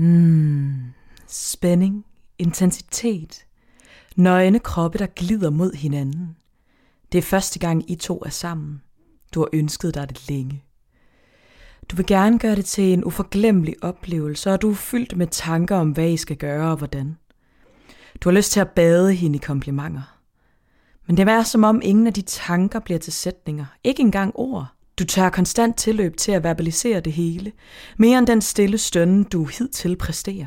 [0.00, 0.92] Mm,
[1.26, 2.04] spænding,
[2.38, 3.46] intensitet,
[4.16, 6.36] nøgne kroppe, der glider mod hinanden.
[7.12, 8.82] Det er første gang, I to er sammen.
[9.34, 10.64] Du har ønsket dig det længe.
[11.88, 15.76] Du vil gerne gøre det til en uforglemmelig oplevelse, og du er fyldt med tanker
[15.76, 17.16] om, hvad I skal gøre og hvordan.
[18.20, 20.18] Du har lyst til at bade hende i komplimenter.
[21.06, 24.66] Men det er som om ingen af de tanker bliver til sætninger, ikke engang ord.
[25.00, 27.52] Du tager konstant tilløb til at verbalisere det hele,
[27.96, 30.46] mere end den stille stønne, du hidtil præsterer.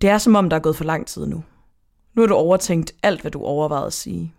[0.00, 1.44] Det er som om, der er gået for lang tid nu.
[2.14, 4.34] Nu har du overtænkt alt, hvad du overvejede at sige.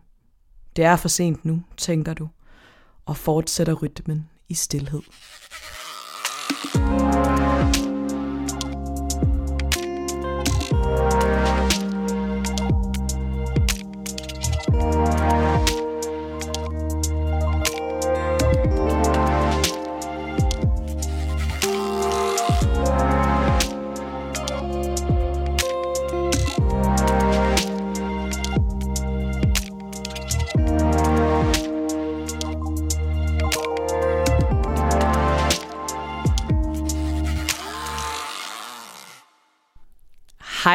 [0.75, 2.27] Det er for sent nu, tænker du,
[3.05, 5.01] og fortsætter rytmen i stillhed.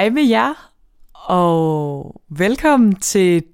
[0.03, 0.73] Hej med jer,
[1.15, 3.45] og velkommen til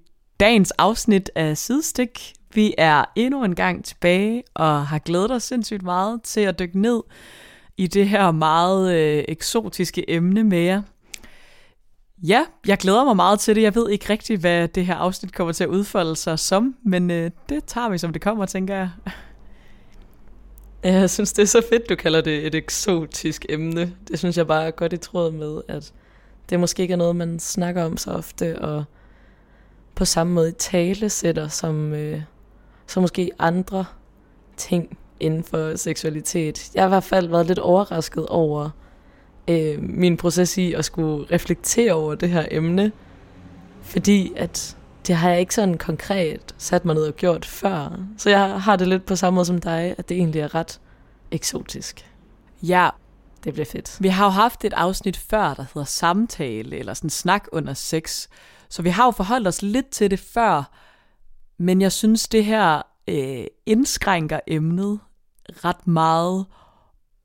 [0.40, 2.32] dagens afsnit af Sidestik.
[2.54, 6.80] Vi er endnu en gang tilbage og har glædet os sindssygt meget til at dykke
[6.80, 7.02] ned
[7.76, 10.82] i det her meget øh, eksotiske emne med jer.
[12.22, 13.62] Ja, jeg glæder mig meget til det.
[13.62, 17.10] Jeg ved ikke rigtigt, hvad det her afsnit kommer til at udfolde sig som, men
[17.10, 18.90] øh, det tager vi, som det kommer, tænker jeg.
[20.82, 23.94] Jeg synes, det er så fedt, du kalder det et eksotisk emne.
[24.08, 25.92] Det synes jeg bare er godt i tråd med, at
[26.50, 28.84] det måske ikke er noget, man snakker om så ofte, og
[29.94, 32.22] på samme måde tale sætter som, øh,
[32.86, 33.84] som måske andre
[34.56, 36.70] ting inden for seksualitet.
[36.74, 38.70] Jeg har i hvert fald været lidt overrasket over
[39.48, 42.92] øh, min proces i at skulle reflektere over det her emne,
[43.82, 44.76] fordi at
[45.06, 48.00] det har jeg ikke sådan konkret sat mig ned og gjort før.
[48.18, 50.80] Så jeg har det lidt på samme måde som dig, at det egentlig er ret
[51.30, 52.10] eksotisk.
[52.62, 52.88] Ja,
[53.48, 53.96] det bliver fedt.
[54.00, 58.28] Vi har jo haft et afsnit før, der hedder samtale, eller sådan snak under sex.
[58.68, 60.70] Så vi har jo forholdt os lidt til det før,
[61.58, 65.00] men jeg synes, det her øh, indskrænker emnet
[65.64, 66.46] ret meget.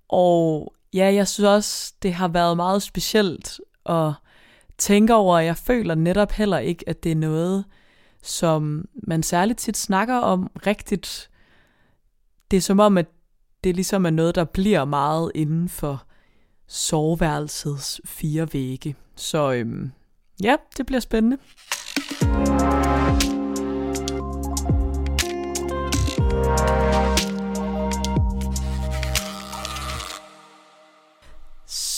[0.09, 4.11] Og ja, jeg synes også, det har været meget specielt at
[4.77, 7.65] tænke over, jeg føler netop heller ikke, at det er noget,
[8.21, 11.29] som man særligt tit snakker om rigtigt.
[12.51, 13.07] Det er som om, at
[13.63, 16.03] det ligesom er noget, der bliver meget inden for
[16.67, 18.95] soveværelsets fire vægge.
[19.15, 19.91] Så øhm,
[20.43, 21.37] ja, det bliver spændende.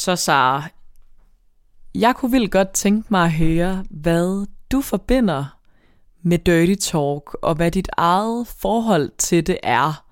[0.06, 0.64] Så Sara,
[1.96, 5.60] jeg kunne vildt godt tænke mig at høre, hvad du forbinder
[6.22, 10.06] med Dirty Talk, og hvad dit eget forhold til det er.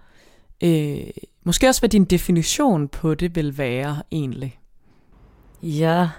[0.64, 1.08] Øh,
[1.44, 4.60] Måske også, hvad din definition på det vil være egentlig.
[5.64, 6.10] Ja,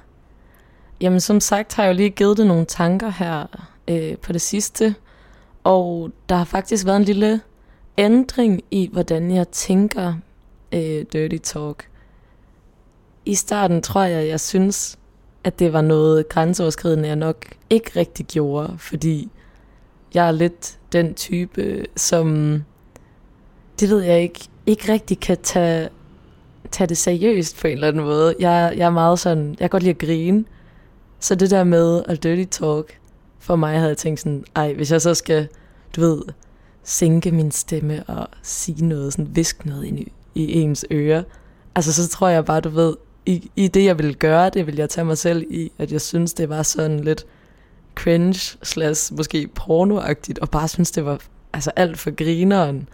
[1.00, 3.46] jamen som sagt har jeg jo lige givet det nogle tanker her
[3.88, 4.94] øh, på det sidste,
[5.64, 7.40] og der har faktisk været en lille
[7.98, 10.14] ændring i, hvordan jeg tænker
[10.72, 11.88] øh, dirty talk.
[13.24, 14.98] I starten tror jeg, jeg synes,
[15.44, 19.30] at det var noget grænseoverskridende, jeg nok ikke rigtig gjorde, fordi
[20.14, 22.58] jeg er lidt den type, som,
[23.80, 25.88] det ved jeg ikke, ikke rigtig kan tage,
[26.70, 28.34] tage det seriøst på en eller anden måde.
[28.40, 30.44] Jeg, jeg er meget sådan, jeg kan godt lide at grine.
[31.20, 32.98] Så det der med at dirty talk,
[33.38, 35.48] for mig havde jeg tænkt sådan, ej, hvis jeg så skal,
[35.96, 36.22] du ved,
[36.82, 41.24] sænke min stemme og sige noget, sådan visk noget ind i, i ens øre,
[41.74, 42.96] altså så tror jeg bare, du ved,
[43.26, 46.00] i, i det jeg ville gøre, det ville jeg tage mig selv i, at jeg
[46.00, 47.26] synes, det var sådan lidt
[47.94, 51.18] cringe slash måske pornoagtigt, og bare synes, det var
[51.52, 52.88] altså alt for grineren.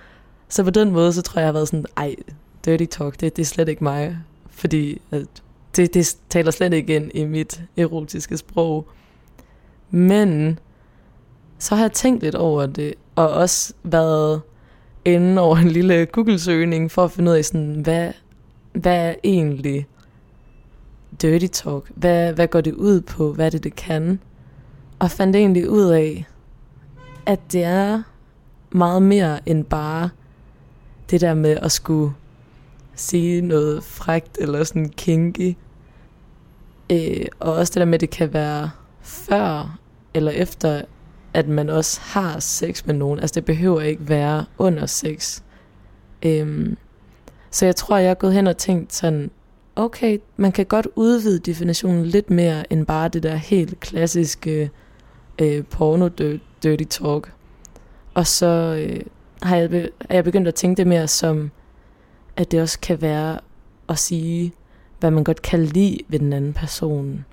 [0.50, 2.16] Så på den måde, så tror jeg, jeg har været sådan, ej,
[2.64, 4.16] dirty talk, det, det er slet ikke mig.
[4.50, 5.26] Fordi at
[5.76, 8.88] det, det taler slet ikke ind i mit erotiske sprog.
[9.90, 10.58] Men
[11.58, 14.40] så har jeg tænkt lidt over det, og også været
[15.04, 18.12] inde over en lille Google-søgning for at finde ud af, sådan, hvad,
[18.72, 19.86] hvad er egentlig
[21.22, 21.90] dirty talk?
[21.94, 23.32] Hvad, hvad går det ud på?
[23.32, 24.20] Hvad er det, det kan?
[24.98, 26.26] Og fandt egentlig ud af,
[27.26, 28.02] at det er
[28.70, 30.10] meget mere end bare
[31.10, 32.14] det der med at skulle
[32.94, 35.54] sige noget frægt eller sådan kinky.
[36.92, 38.70] Øh, og også det der med, at det kan være
[39.00, 39.78] før
[40.14, 40.82] eller efter,
[41.34, 43.20] at man også har sex med nogen.
[43.20, 45.42] Altså det behøver ikke være under sex.
[46.22, 46.76] Øhm,
[47.50, 49.30] så jeg tror, jeg er gået hen og tænkt sådan,
[49.76, 54.70] okay, man kan godt udvide definitionen lidt mere end bare det der helt klassiske
[55.38, 56.08] øh, porno
[56.62, 57.32] dirty talk.
[58.14, 59.00] Og så øh,
[59.42, 61.50] har jeg, er jeg begyndt at tænke det mere som,
[62.36, 63.38] at det også kan være
[63.88, 64.52] at sige,
[65.00, 67.24] hvad man godt kan lide ved den anden person.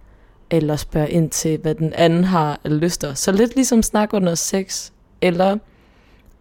[0.49, 3.13] Eller spørge ind til, hvad den anden har af lyster.
[3.13, 5.57] Så lidt ligesom snak under sex, eller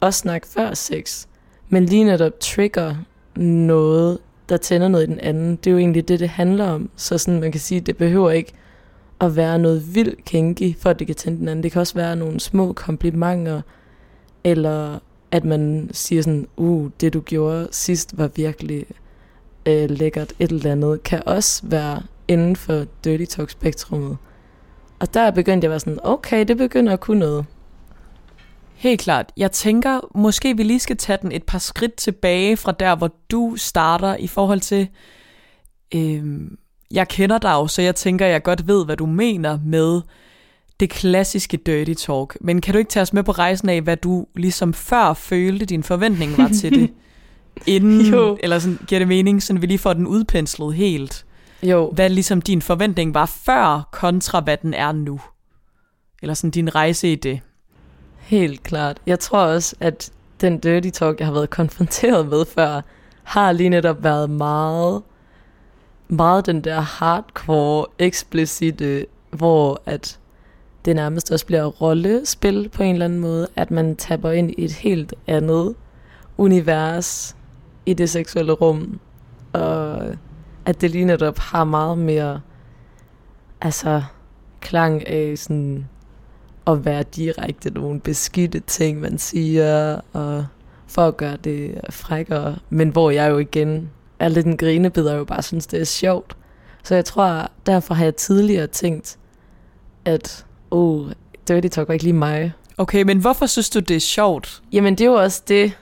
[0.00, 1.26] også snak før sex.
[1.68, 2.94] Men lige netop trigger
[3.36, 4.18] noget,
[4.48, 5.56] der tænder noget i den anden.
[5.56, 6.90] Det er jo egentlig det, det handler om.
[6.96, 8.52] Så sådan, man kan sige, det behøver ikke
[9.20, 11.62] at være noget vildt kinky, for at det kan tænde den anden.
[11.62, 13.62] Det kan også være nogle små komplimenter,
[14.44, 14.98] eller
[15.36, 18.86] at man siger sådan, uh, det du gjorde sidst var virkelig
[19.66, 24.16] øh, lækkert, et eller andet, kan også være inden for Dirty Talk spektrummet.
[24.98, 27.46] Og der begyndte jeg at være sådan, okay, det begynder at kunne noget.
[28.74, 29.32] Helt klart.
[29.36, 33.10] Jeg tænker, måske vi lige skal tage den et par skridt tilbage fra der, hvor
[33.30, 34.88] du starter i forhold til...
[35.94, 36.24] Øh,
[36.90, 40.00] jeg kender dig jo, så jeg tænker, jeg godt ved, hvad du mener med
[40.80, 42.36] det klassiske dirty talk.
[42.40, 45.66] Men kan du ikke tage os med på rejsen af, hvad du ligesom før følte,
[45.66, 46.90] din forventning var til det?
[47.66, 48.38] Inden, jo.
[48.40, 51.26] eller sådan, giver det mening, så vi lige får den udpenslet helt?
[51.62, 51.90] Jo.
[51.90, 55.20] Hvad ligesom din forventning var før, kontra hvad den er nu?
[56.22, 57.40] Eller sådan din rejse i det?
[58.18, 58.98] Helt klart.
[59.06, 62.80] Jeg tror også, at den dirty talk, jeg har været konfronteret med før,
[63.22, 65.02] har lige netop været meget,
[66.08, 70.18] meget den der hardcore, explicite, hvor at
[70.86, 74.64] det nærmest også bliver rollespil på en eller anden måde, at man tapper ind i
[74.64, 75.74] et helt andet
[76.36, 77.36] univers
[77.86, 79.00] i det seksuelle rum,
[79.52, 80.02] og
[80.66, 82.40] at det lige netop har meget mere
[83.60, 84.02] altså
[84.60, 85.88] klang af sådan
[86.66, 90.46] at være direkte nogle beskidte ting, man siger, og
[90.86, 95.18] for at gøre det frækkere, men hvor jeg jo igen er lidt en grinebidder, og
[95.18, 96.36] jo bare synes, det er sjovt.
[96.82, 99.18] Så jeg tror, derfor har jeg tidligere tænkt,
[100.04, 101.10] at oh,
[101.48, 102.52] Dirty Talk var ikke lige mig.
[102.78, 104.62] Okay, men hvorfor synes du, det er sjovt?
[104.72, 105.72] Jamen, det er jo også det.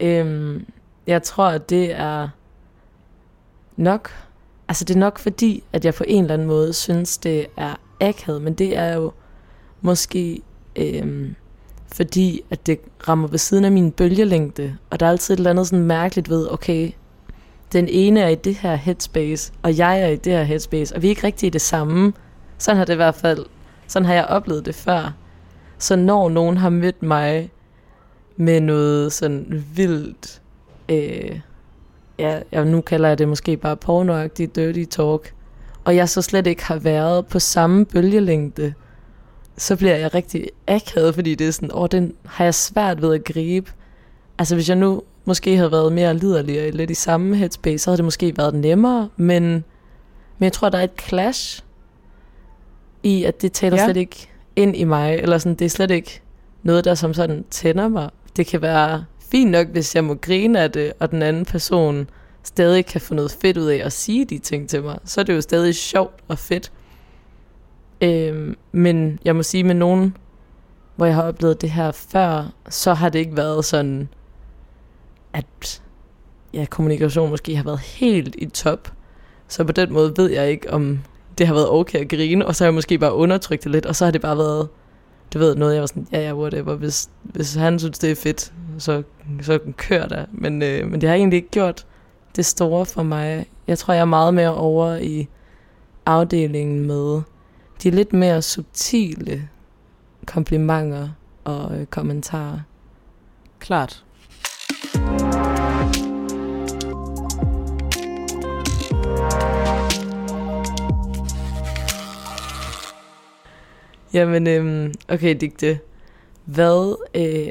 [0.00, 0.66] Øhm,
[1.06, 2.28] jeg tror, at det er
[3.76, 4.10] nok...
[4.68, 7.74] Altså, det er nok fordi, at jeg på en eller anden måde synes, det er
[8.00, 9.12] akavet, men det er jo
[9.80, 10.40] måske
[10.76, 11.34] øhm,
[11.94, 12.78] fordi, at det
[13.08, 16.28] rammer ved siden af min bølgelængde, og der er altid et eller andet sådan mærkeligt
[16.28, 16.92] ved, okay,
[17.72, 21.02] den ene er i det her headspace, og jeg er i det her headspace, og
[21.02, 22.12] vi er ikke rigtig i det samme.
[22.58, 23.46] Sådan har det i hvert fald
[23.86, 25.14] sådan har jeg oplevet det før.
[25.78, 27.50] Så når nogen har mødt mig
[28.36, 30.42] med noget sådan vildt,
[30.88, 31.40] øh,
[32.18, 35.34] ja, ja, nu kalder jeg det måske bare pornoagtigt dirty talk,
[35.84, 38.74] og jeg så slet ikke har været på samme bølgelængde,
[39.56, 43.14] så bliver jeg rigtig akavet, fordi det er sådan, åh, den har jeg svært ved
[43.14, 43.70] at gribe.
[44.38, 47.90] Altså hvis jeg nu måske havde været mere liderlig og lidt i samme headspace, så
[47.90, 49.42] havde det måske været nemmere, men,
[50.38, 51.62] men jeg tror, der er et clash
[53.06, 53.84] i, at det taler ja.
[53.84, 56.20] slet ikke ind i mig, eller sådan, det er slet ikke
[56.62, 58.10] noget, der som sådan tænder mig.
[58.36, 62.10] Det kan være fint nok, hvis jeg må grine af det, og den anden person
[62.42, 65.24] stadig kan få noget fedt ud af at sige de ting til mig, så er
[65.24, 66.72] det jo stadig sjovt og fedt.
[68.00, 70.16] Øhm, men jeg må sige med nogen,
[70.96, 74.08] hvor jeg har oplevet det her før, så har det ikke været sådan,
[75.32, 75.82] at
[76.54, 78.92] ja, kommunikation måske har været helt i top.
[79.48, 80.98] Så på den måde ved jeg ikke, om
[81.38, 83.86] det har været okay at grine, og så har jeg måske bare undertrykt det lidt,
[83.86, 84.68] og så har det bare været,
[85.34, 88.14] du ved, noget, jeg var sådan, ja, ja, whatever, hvis, hvis han synes, det er
[88.14, 89.02] fedt, så,
[89.42, 90.24] så kør der.
[90.32, 91.86] Men, øh, men det har egentlig ikke gjort
[92.36, 93.46] det store for mig.
[93.66, 95.28] Jeg tror, jeg er meget mere over i
[96.06, 97.22] afdelingen med
[97.82, 99.48] de lidt mere subtile
[100.26, 101.08] komplimenter
[101.44, 102.60] og øh, kommentarer.
[103.58, 104.04] Klart.
[114.16, 115.80] Jamen, øhm, okay, Digte.
[116.44, 117.48] Hvad øh,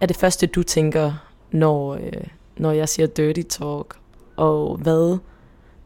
[0.00, 1.12] er det første, du tænker,
[1.50, 2.26] når, øh,
[2.56, 3.98] når jeg siger dirty talk?
[4.36, 5.18] Og hvad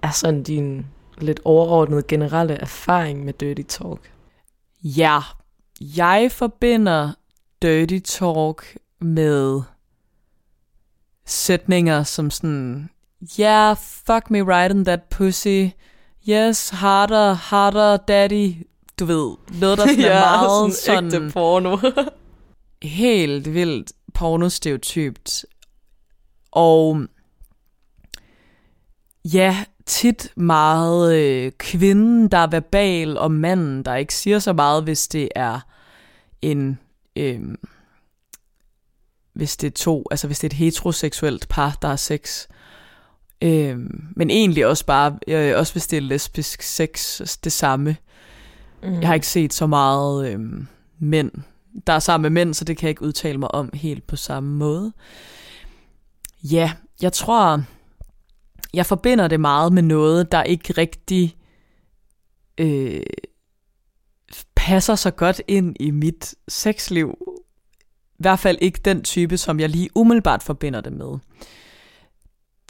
[0.02, 0.86] er sådan din
[1.18, 4.12] lidt overordnede generelle erfaring med dirty talk?
[4.82, 5.18] Ja,
[5.80, 7.12] jeg forbinder
[7.62, 9.62] dirty talk med
[11.26, 12.90] sætninger som sådan,
[13.40, 15.66] yeah, fuck me right in that pussy,
[16.28, 18.54] yes, harder, harder, daddy,
[19.00, 21.10] du ved, noget, der sådan ja, er meget sådan...
[21.10, 21.78] sådan porno.
[22.82, 25.44] helt vildt pornostereotypt.
[26.50, 27.02] Og
[29.24, 34.82] ja, tit meget øh, kvinden, der er verbal, og manden, der ikke siger så meget,
[34.82, 35.60] hvis det er
[36.42, 36.78] en...
[37.16, 37.40] Øh,
[39.32, 42.46] hvis det er to, altså hvis det er et heteroseksuelt par, der er sex.
[43.42, 43.78] Øh,
[44.16, 47.96] men egentlig også bare, øh, også hvis det er lesbisk sex, det samme.
[48.82, 49.00] Mm.
[49.00, 50.40] Jeg har ikke set så meget øh,
[50.98, 51.30] mænd,
[51.86, 54.16] der er sammen med mænd, så det kan jeg ikke udtale mig om helt på
[54.16, 54.92] samme måde.
[56.42, 56.72] Ja,
[57.02, 57.64] jeg tror,
[58.74, 61.36] jeg forbinder det meget med noget, der ikke rigtig
[62.58, 63.02] øh,
[64.54, 67.16] passer så godt ind i mit sexliv.
[68.18, 71.18] I hvert fald ikke den type, som jeg lige umiddelbart forbinder det med.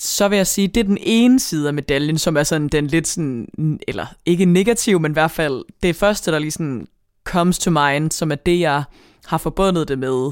[0.02, 2.87] Så vil jeg sige, det er den ene side af medaljen, som er sådan den
[2.87, 3.49] lidt sådan,
[3.88, 6.87] eller ikke negativ, men i hvert fald det første, der lige sådan
[7.25, 8.83] comes to mind, som er det, jeg
[9.26, 10.30] har forbundet det med,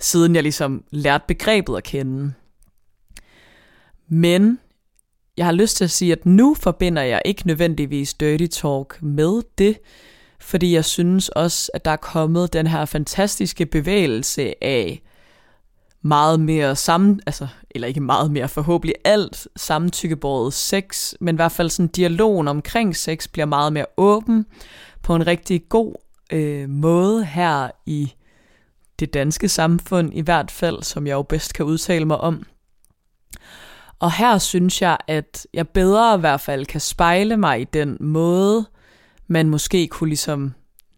[0.00, 2.32] siden jeg ligesom lærte begrebet at kende.
[4.08, 4.58] Men
[5.36, 9.42] jeg har lyst til at sige, at nu forbinder jeg ikke nødvendigvis dirty talk med
[9.58, 9.78] det,
[10.40, 15.02] fordi jeg synes også, at der er kommet den her fantastiske bevægelse af
[16.02, 21.52] meget mere sammen, altså, eller ikke meget mere, forhåbentlig alt samtykkebåret sex, men i hvert
[21.52, 24.46] fald sådan dialogen omkring sex bliver meget mere åben
[25.02, 25.94] på en rigtig god
[26.32, 28.12] øh, måde her i
[29.00, 32.46] det danske samfund, i hvert fald, som jeg jo bedst kan udtale mig om.
[33.98, 37.96] Og her synes jeg, at jeg bedre i hvert fald kan spejle mig i den
[38.00, 38.66] måde,
[39.26, 40.54] man måske kunne ligesom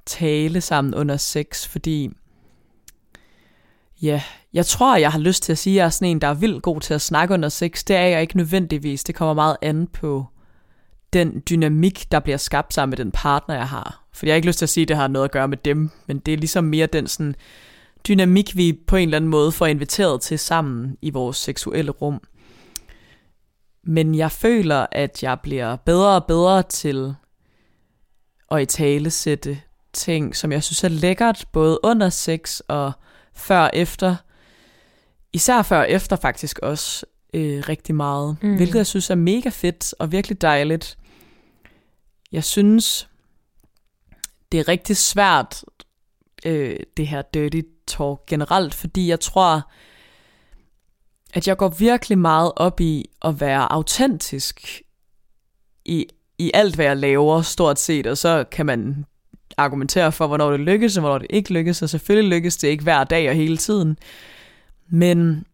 [0.06, 2.10] tale sammen under sex, fordi
[4.04, 6.28] ja, jeg tror, jeg har lyst til at sige, at jeg er sådan en, der
[6.28, 7.84] er vildt god til at snakke under sex.
[7.84, 9.04] Det er jeg ikke nødvendigvis.
[9.04, 10.26] Det kommer meget an på
[11.12, 14.04] den dynamik, der bliver skabt sammen med den partner, jeg har.
[14.12, 15.56] For jeg har ikke lyst til at sige, at det har noget at gøre med
[15.56, 17.34] dem, men det er ligesom mere den sådan
[18.08, 22.20] dynamik, vi på en eller anden måde får inviteret til sammen i vores seksuelle rum.
[23.84, 27.14] Men jeg føler, at jeg bliver bedre og bedre til
[28.50, 29.58] at i tale sætte
[29.92, 32.92] ting, som jeg synes er lækkert, både under sex og
[33.34, 34.16] før og efter.
[35.32, 38.56] Især før og efter faktisk også øh, rigtig meget, mm.
[38.56, 40.98] hvilket jeg synes er mega fedt og virkelig dejligt.
[42.32, 43.08] Jeg synes,
[44.52, 45.64] det er rigtig svært,
[46.44, 49.70] øh, det her dirty talk generelt, fordi jeg tror,
[51.34, 54.82] at jeg går virkelig meget op i at være autentisk
[55.84, 56.06] i,
[56.38, 59.04] i alt, hvad jeg laver, stort set, og så kan man
[59.56, 62.82] argumentere for, hvornår det lykkes, og hvornår det ikke lykkes, og selvfølgelig lykkes det ikke
[62.82, 63.98] hver dag og hele tiden.
[64.88, 65.44] Men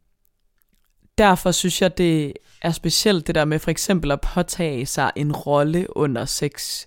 [1.18, 5.32] derfor synes jeg, det er specielt det der med for eksempel at påtage sig en
[5.32, 6.86] rolle under sex,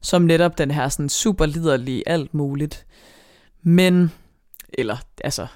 [0.00, 2.86] som netop den her sådan super liderlige alt muligt.
[3.62, 4.12] Men,
[4.78, 5.46] eller altså,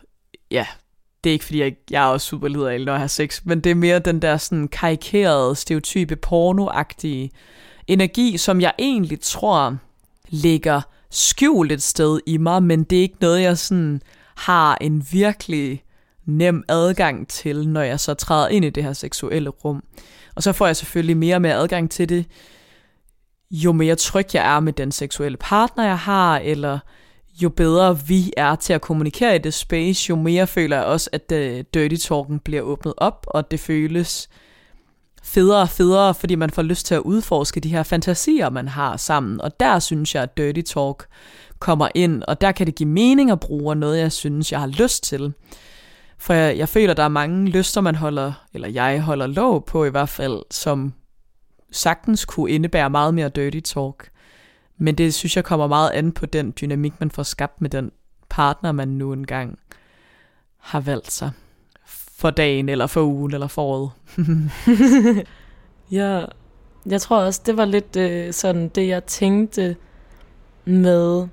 [0.51, 0.67] ja,
[1.25, 3.61] det er ikke fordi, jeg, jeg er også super liderlig, når jeg har sex, men
[3.61, 7.31] det er mere den der sådan karikerede, stereotype, pornoagtige
[7.87, 9.77] energi, som jeg egentlig tror
[10.29, 10.81] ligger
[11.17, 14.03] skjult et sted i mig, men det er ikke noget, jeg sådan
[14.37, 15.83] har en virkelig
[16.27, 19.83] nem adgang til, når jeg så træder ind i det her seksuelle rum.
[20.35, 22.27] Og så får jeg selvfølgelig mere og mere adgang til det,
[23.51, 26.79] jo mere tryg jeg er med den seksuelle partner, jeg har, eller
[27.43, 31.11] jo bedre vi er til at kommunikere i det space, jo mere føler jeg også,
[31.13, 34.29] at uh, dirty talken bliver åbnet op, og det føles
[35.27, 38.97] federe og federe, fordi man får lyst til at udforske de her fantasier, man har
[38.97, 39.41] sammen.
[39.41, 41.07] Og der synes jeg, at dirty talk
[41.59, 44.67] kommer ind, og der kan det give mening at bruge noget, jeg synes, jeg har
[44.67, 45.33] lyst til.
[46.19, 49.85] For jeg, jeg føler, der er mange lyster, man holder, eller jeg holder lov på
[49.85, 50.93] i hvert fald, som
[51.73, 54.11] sagtens kunne indebære meget mere dirty talk.
[54.79, 57.91] Men det synes jeg kommer meget an på den dynamik, man får skabt med den
[58.29, 59.59] partner, man nu engang
[60.59, 61.31] har valgt sig.
[62.19, 63.91] For dagen, eller for ugen, eller for året.
[65.99, 66.25] ja,
[66.87, 69.77] jeg tror også, det var lidt øh, sådan det, jeg tænkte
[70.65, 71.29] med,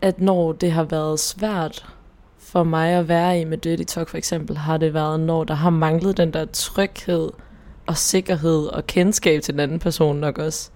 [0.00, 1.86] at når det har været svært
[2.38, 5.54] for mig at være i med Dirty Talk for eksempel, har det været, når der
[5.54, 7.30] har manglet den der tryghed
[7.86, 10.70] og sikkerhed og kendskab til den anden person nok også.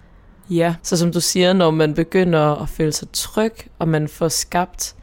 [0.50, 0.74] Ja.
[0.82, 4.96] Så som du siger, når man begynder at føle sig tryg, og man får skabt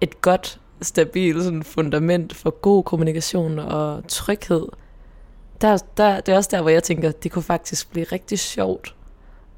[0.00, 4.66] et godt, stabilt sådan fundament for god kommunikation og tryghed,
[5.60, 8.94] der, der, det er også der, hvor jeg tænker, det kunne faktisk blive rigtig sjovt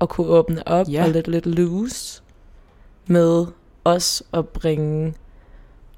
[0.00, 1.04] at kunne åbne op ja.
[1.04, 2.22] og lidt, lidt loose
[3.06, 3.46] med
[3.84, 5.14] os at bringe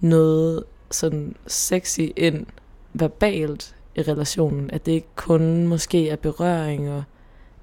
[0.00, 2.46] noget sådan sexy ind
[2.92, 4.70] verbalt i relationen.
[4.70, 7.02] At det ikke kun måske er berøringer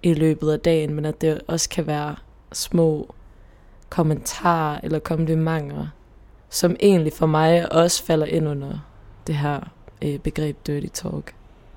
[0.03, 2.15] i løbet af dagen, men at det også kan være
[2.53, 3.13] små
[3.89, 5.87] kommentarer eller komplimenter,
[6.51, 8.79] som egentlig for mig også falder ind under
[9.27, 9.59] det her
[10.01, 11.33] øh, begreb dirty talk.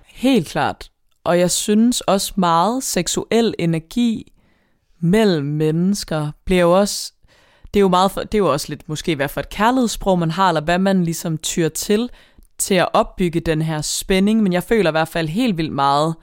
[0.06, 0.90] Helt klart.
[1.24, 4.32] Og jeg synes også meget seksuel energi
[5.00, 7.12] mellem mennesker bliver jo også
[7.74, 10.18] det er jo meget for, det er jo også lidt måske hvad for et kærlighedssprog
[10.18, 12.10] man har, eller hvad man ligesom tyr til
[12.58, 16.14] til at opbygge den her spænding, men jeg føler i hvert fald helt vildt meget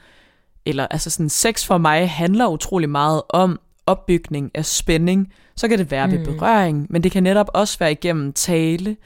[0.66, 5.34] eller altså sådan, sex for mig handler utrolig meget om opbygning af spænding.
[5.62, 6.14] Så kan det være mm.
[6.14, 8.98] ved berøring, men det kan netop også være igennem tale.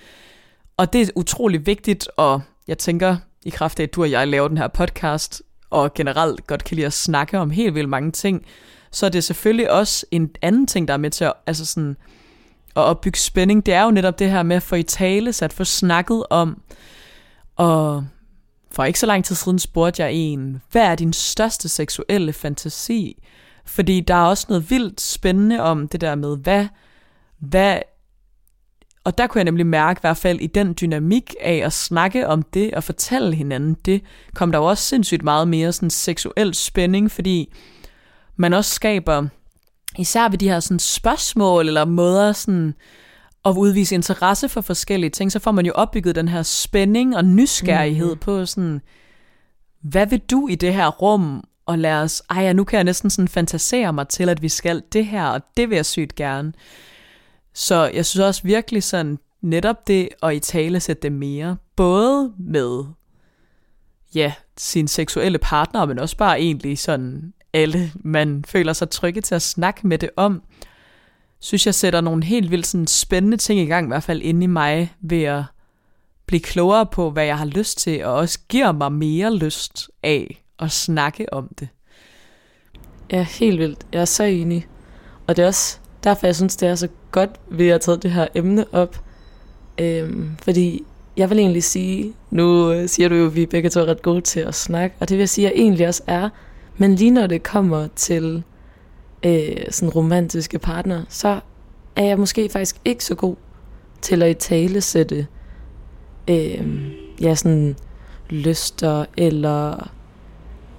[0.78, 4.28] Og det er utrolig vigtigt, og jeg tænker, i kraft af, at du og jeg
[4.28, 8.12] laver den her podcast, og generelt godt kan lide at snakke om helt vildt mange
[8.12, 8.46] ting,
[8.92, 11.98] så er det selvfølgelig også en anden ting, der er med til at, altså sådan,
[12.76, 13.66] at opbygge spænding.
[13.66, 16.24] Det er jo netop det her med at få i tale, så at få snakket
[16.30, 16.62] om,
[17.56, 18.06] og
[18.72, 23.18] for ikke så lang tid siden spurgte jeg en, hvad er din største seksuelle fantasi?
[23.66, 26.68] Fordi der er også noget vildt spændende om det der med, hvad,
[27.40, 27.80] hvad
[29.06, 32.28] og der kunne jeg nemlig mærke, i hvert fald i den dynamik af at snakke
[32.28, 34.02] om det og fortælle hinanden det,
[34.34, 37.54] kom der jo også sindssygt meget mere sådan seksuel spænding, fordi
[38.36, 39.28] man også skaber,
[39.98, 42.74] især ved de her sådan spørgsmål eller måder sådan
[43.46, 47.26] at udvise interesse for forskellige ting, så får man jo opbygget den her spænding og
[47.26, 48.20] nysgerrighed mm.
[48.20, 48.82] på sådan,
[49.82, 52.84] hvad vil du i det her rum, og lad os, ej ja, nu kan jeg
[52.84, 56.16] næsten sådan fantasere mig til, at vi skal det her, og det vil jeg sygt
[56.16, 56.54] gerne.
[57.54, 62.34] Så jeg synes også virkelig sådan, netop det at i tale sætte det mere, både
[62.40, 62.84] med
[64.16, 69.36] ja, sin seksuelle partner, men også bare egentlig sådan alle, man føler sig trygge til
[69.36, 70.42] at snakke med det om,
[71.40, 74.44] synes jeg sætter nogle helt vildt sådan spændende ting i gang, i hvert fald inde
[74.44, 75.44] i mig, ved at
[76.26, 80.45] blive klogere på, hvad jeg har lyst til, og også giver mig mere lyst af
[80.60, 81.68] at snakke om det.
[83.12, 83.86] Ja, helt vildt.
[83.94, 84.68] Jeg er så enig.
[85.28, 88.04] Og det er også derfor, jeg synes, det er så godt, ved at har taget
[88.04, 89.02] det her emne op.
[89.78, 90.84] Øhm, fordi
[91.18, 94.02] jeg vil egentlig sige, nu øh, siger du jo, at vi begge to er ret
[94.02, 96.30] gode til at snakke, og det vil jeg sige, at jeg egentlig også er.
[96.78, 98.44] Men lige når det kommer til
[99.26, 101.40] øh, sådan romantiske partner, så
[101.96, 103.36] er jeg måske faktisk ikke så god
[104.02, 105.28] til at i tale sætte
[106.30, 107.76] øh, ja, sådan
[108.30, 109.90] lyster eller,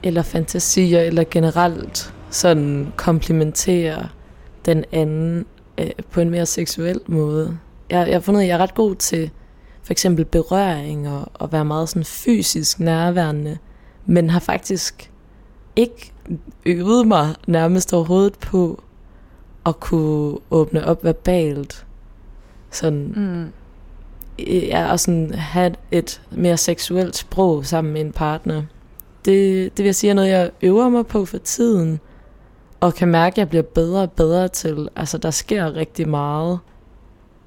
[0.07, 4.09] eller fantasier eller generelt sådan komplementere
[4.67, 5.47] den anden
[5.79, 7.59] øh, på en mere seksuel måde.
[7.91, 9.31] Jeg, jeg har fundet, at jeg er ret god til
[9.83, 13.59] for eksempel berøring og, og være meget sådan fysisk nærværende,
[14.07, 15.11] men har faktisk
[15.77, 16.13] ikke
[16.67, 18.83] øvet mig nærmest overhovedet på
[19.67, 21.87] at kunne åbne op verbalt.
[22.71, 23.53] Sådan, mm.
[24.47, 28.63] ja, og sådan have et mere seksuelt sprog sammen med en partner.
[29.27, 32.01] Det, det vil jeg sige er noget, jeg øver mig på for tiden,
[32.81, 34.89] og kan mærke, at jeg bliver bedre og bedre til.
[34.97, 36.59] Altså, der sker rigtig meget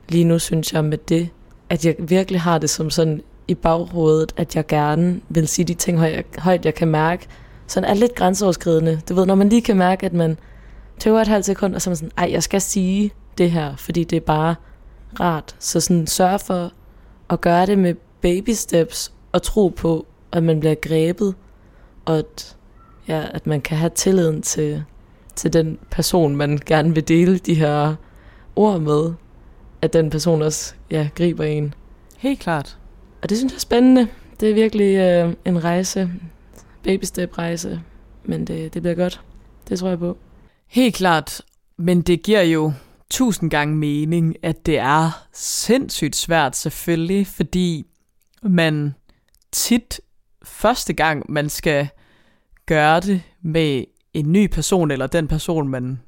[0.09, 1.29] lige nu, synes jeg, med det,
[1.69, 5.73] at jeg virkelig har det som sådan i baghovedet, at jeg gerne vil sige de
[5.73, 7.27] ting højt, højt jeg kan mærke,
[7.67, 9.01] sådan er lidt grænseoverskridende.
[9.09, 10.37] Du ved, når man lige kan mærke, at man
[10.99, 13.75] tøver et halvt sekund, og så er man sådan, ej, jeg skal sige det her,
[13.75, 14.55] fordi det er bare
[15.19, 15.55] rart.
[15.59, 16.71] Så sådan sørg for
[17.29, 21.35] at gøre det med baby steps, og tro på, at man bliver grebet,
[22.09, 22.57] og at,
[23.07, 24.83] ja, at man kan have tilliden til,
[25.35, 27.95] til den person, man gerne vil dele de her
[28.55, 29.13] ord med,
[29.81, 31.73] at den person også ja, griber en.
[32.17, 32.77] Helt klart.
[33.21, 34.07] Og det synes jeg er spændende.
[34.39, 36.09] Det er virkelig øh, en rejse,
[36.83, 37.81] baby step rejse,
[38.23, 39.21] men det, det bliver godt.
[39.69, 40.17] Det tror jeg på.
[40.67, 41.41] Helt klart,
[41.77, 42.73] men det giver jo
[43.09, 47.85] tusind gange mening, at det er sindssygt svært selvfølgelig, fordi
[48.43, 48.95] man
[49.51, 50.01] tit
[50.43, 51.89] første gang, man skal
[52.69, 55.99] gøre det med en ny person, eller den person, man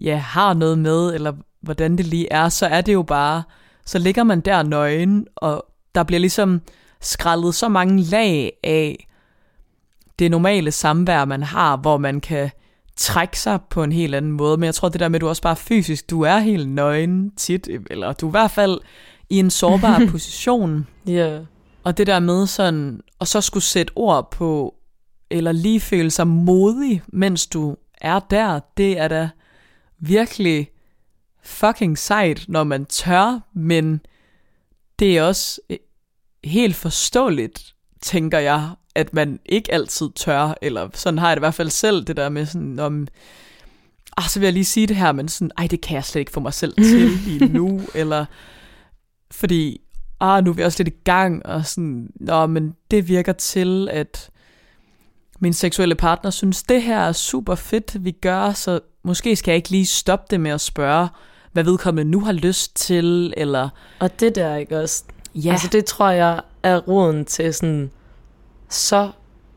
[0.00, 3.42] ja, har noget med, eller hvordan det lige er, så er det jo bare,
[3.84, 6.60] så ligger man der nøgen, og der bliver ligesom
[7.00, 9.06] skrællet så mange lag af
[10.18, 12.50] det normale samvær, man har, hvor man kan
[12.96, 14.56] trække sig på en helt anden måde.
[14.56, 17.30] Men jeg tror, det der med, at du også bare fysisk, du er helt nøgen
[17.36, 18.80] tit, eller du er i hvert fald
[19.30, 20.86] i en sårbar position.
[21.06, 21.12] Ja.
[21.12, 21.40] Yeah.
[21.84, 24.74] Og det der med sådan, og så skulle sætte ord på,
[25.34, 29.28] eller lige føle sig modig, mens du er der, det er da
[29.98, 30.70] virkelig
[31.42, 34.00] fucking sejt, når man tør, men
[34.98, 35.60] det er også
[36.44, 41.44] helt forståeligt, tænker jeg, at man ikke altid tør, eller sådan har jeg det i
[41.46, 43.06] hvert fald selv, det der med sådan, om,
[44.16, 46.20] ah, så vil jeg lige sige det her, men sådan, ej, det kan jeg slet
[46.20, 48.26] ikke få mig selv til lige nu, eller
[49.30, 49.80] fordi,
[50.20, 53.88] ah, nu er vi også lidt i gang, og sådan, nå, men det virker til,
[53.90, 54.30] at
[55.40, 59.56] min seksuelle partner synes, det her er super fedt, vi gør, så måske skal jeg
[59.56, 61.08] ikke lige stoppe det med at spørge,
[61.52, 63.68] hvad vedkommende nu har lyst til, eller...
[64.00, 65.04] Og det der, ikke også?
[65.34, 65.52] Ja.
[65.52, 67.90] Altså, det tror jeg er roden til sådan
[68.68, 69.10] så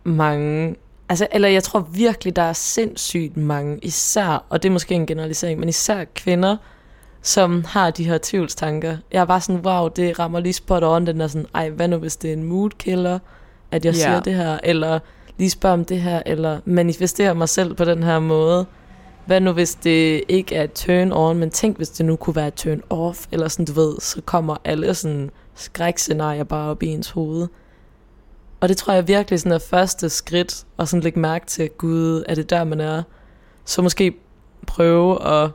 [0.04, 0.76] mange...
[1.10, 5.06] Altså, eller jeg tror virkelig, der er sindssygt mange, især, og det er måske en
[5.06, 6.58] generalisering, men især kvinder,
[7.22, 8.98] som har de her tvivlstanker.
[9.12, 11.88] Jeg er bare sådan, wow, det rammer lige spot on, den er sådan, ej, hvad
[11.88, 13.20] nu hvis det er en mood killer,
[13.72, 14.02] at jeg yeah.
[14.02, 15.00] siger det her, eller
[15.38, 18.66] lige spørge om det her, eller manifestere mig selv på den her måde.
[19.26, 22.36] Hvad nu, hvis det ikke er et turn on, men tænk, hvis det nu kunne
[22.36, 26.84] være et turn off, eller sådan, du ved, så kommer alle sådan skrækscenarier bare op
[26.84, 27.48] i ens hoved.
[28.60, 32.24] Og det tror jeg virkelig sådan er første skridt, og sådan lægge mærke til, gud,
[32.28, 33.04] er det der, man er?
[33.66, 34.14] Så måske
[34.68, 35.50] prøve at,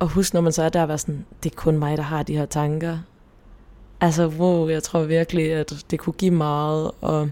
[0.00, 2.02] at huske, når man så er der, at være sådan, det er kun mig, der
[2.02, 2.98] har de her tanker.
[4.00, 7.30] Altså, wow, jeg tror virkelig, at det kunne give meget, og,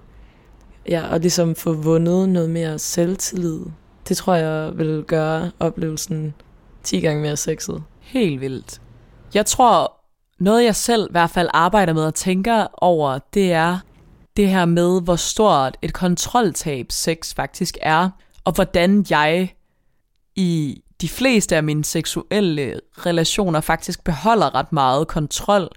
[0.89, 3.61] ja, og ligesom få vundet noget mere selvtillid.
[4.09, 6.35] Det tror jeg vil gøre oplevelsen
[6.83, 7.83] 10 gange mere sexet.
[8.01, 8.81] Helt vildt.
[9.35, 9.93] Jeg tror,
[10.39, 13.79] noget jeg selv i hvert fald arbejder med og tænker over, det er
[14.37, 18.11] det her med, hvor stort et kontroltab sex faktisk er,
[18.45, 19.55] og hvordan jeg
[20.37, 25.69] i de fleste af mine seksuelle relationer faktisk beholder ret meget kontrol.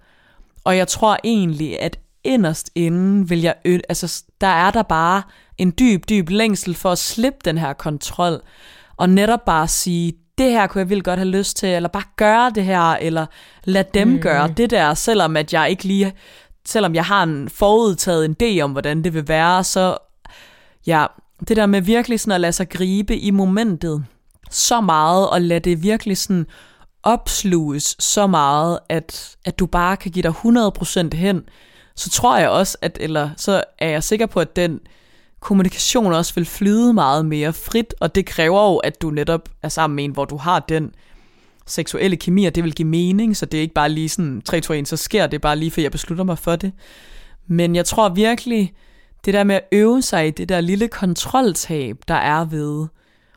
[0.63, 5.21] Og jeg tror egentlig, at inderst inden vil jeg, ø- altså der er der bare
[5.57, 8.41] en dyb, dyb længsel for at slippe den her kontrol,
[8.97, 12.03] og netop bare sige, det her kunne jeg vildt godt have lyst til, eller bare
[12.15, 13.25] gøre det her, eller
[13.63, 14.19] lad dem mm.
[14.19, 16.13] gøre det der, selvom at jeg ikke lige,
[16.65, 19.97] selvom jeg har en forudtaget en idé om, hvordan det vil være, så
[20.87, 21.05] ja,
[21.47, 24.05] det der med virkelig sådan at lade sig gribe i momentet
[24.49, 26.45] så meget, og lade det virkelig sådan
[27.03, 30.33] opsluges så meget, at, at du bare kan give dig
[31.11, 31.43] 100% hen,
[31.95, 34.79] så tror jeg også, at, eller så er jeg sikker på, at den
[35.39, 39.69] kommunikation også vil flyde meget mere frit, og det kræver jo, at du netop er
[39.69, 40.91] sammen med en, hvor du har den
[41.67, 44.61] seksuelle kemi, og det vil give mening, så det er ikke bare lige sådan 3,
[44.61, 46.71] 2, 1, så sker det bare lige, for jeg beslutter mig for det.
[47.47, 48.73] Men jeg tror virkelig,
[49.25, 52.87] det der med at øve sig i det der lille kontroltab, der er ved,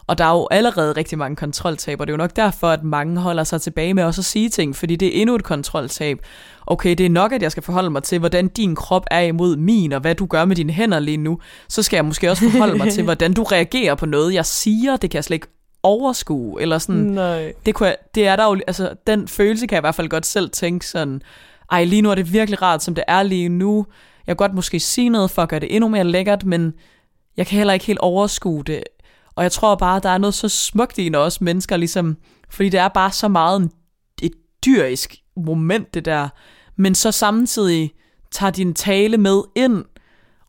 [0.09, 2.85] og der er jo allerede rigtig mange kontroltab, og det er jo nok derfor, at
[2.85, 6.19] mange holder sig tilbage med også at sige ting, fordi det er endnu et kontroltab.
[6.67, 9.57] Okay, det er nok, at jeg skal forholde mig til, hvordan din krop er imod
[9.57, 11.39] min, og hvad du gør med dine hænder lige nu.
[11.69, 14.97] Så skal jeg måske også forholde mig til, hvordan du reagerer på noget, jeg siger.
[14.97, 15.47] Det kan jeg slet ikke
[15.83, 17.01] overskue, eller sådan.
[17.01, 17.53] Nej.
[17.67, 20.09] Det, kunne jeg, det er der jo, altså den følelse kan jeg i hvert fald
[20.09, 21.23] godt selv tænke sådan,
[21.73, 23.87] ej lige nu er det virkelig rart, som det er lige nu.
[24.27, 26.75] Jeg kan godt måske sige noget for at gøre det endnu mere lækkert, men
[27.37, 28.83] jeg kan heller ikke helt overskue det.
[29.39, 32.17] Og jeg tror bare, der er noget så smukt i, når også mennesker ligesom,
[32.51, 33.71] fordi det er bare så meget
[34.23, 34.33] et
[34.67, 36.29] dyrisk moment, det der,
[36.77, 37.93] men så samtidig
[38.31, 39.85] tager din tale med ind,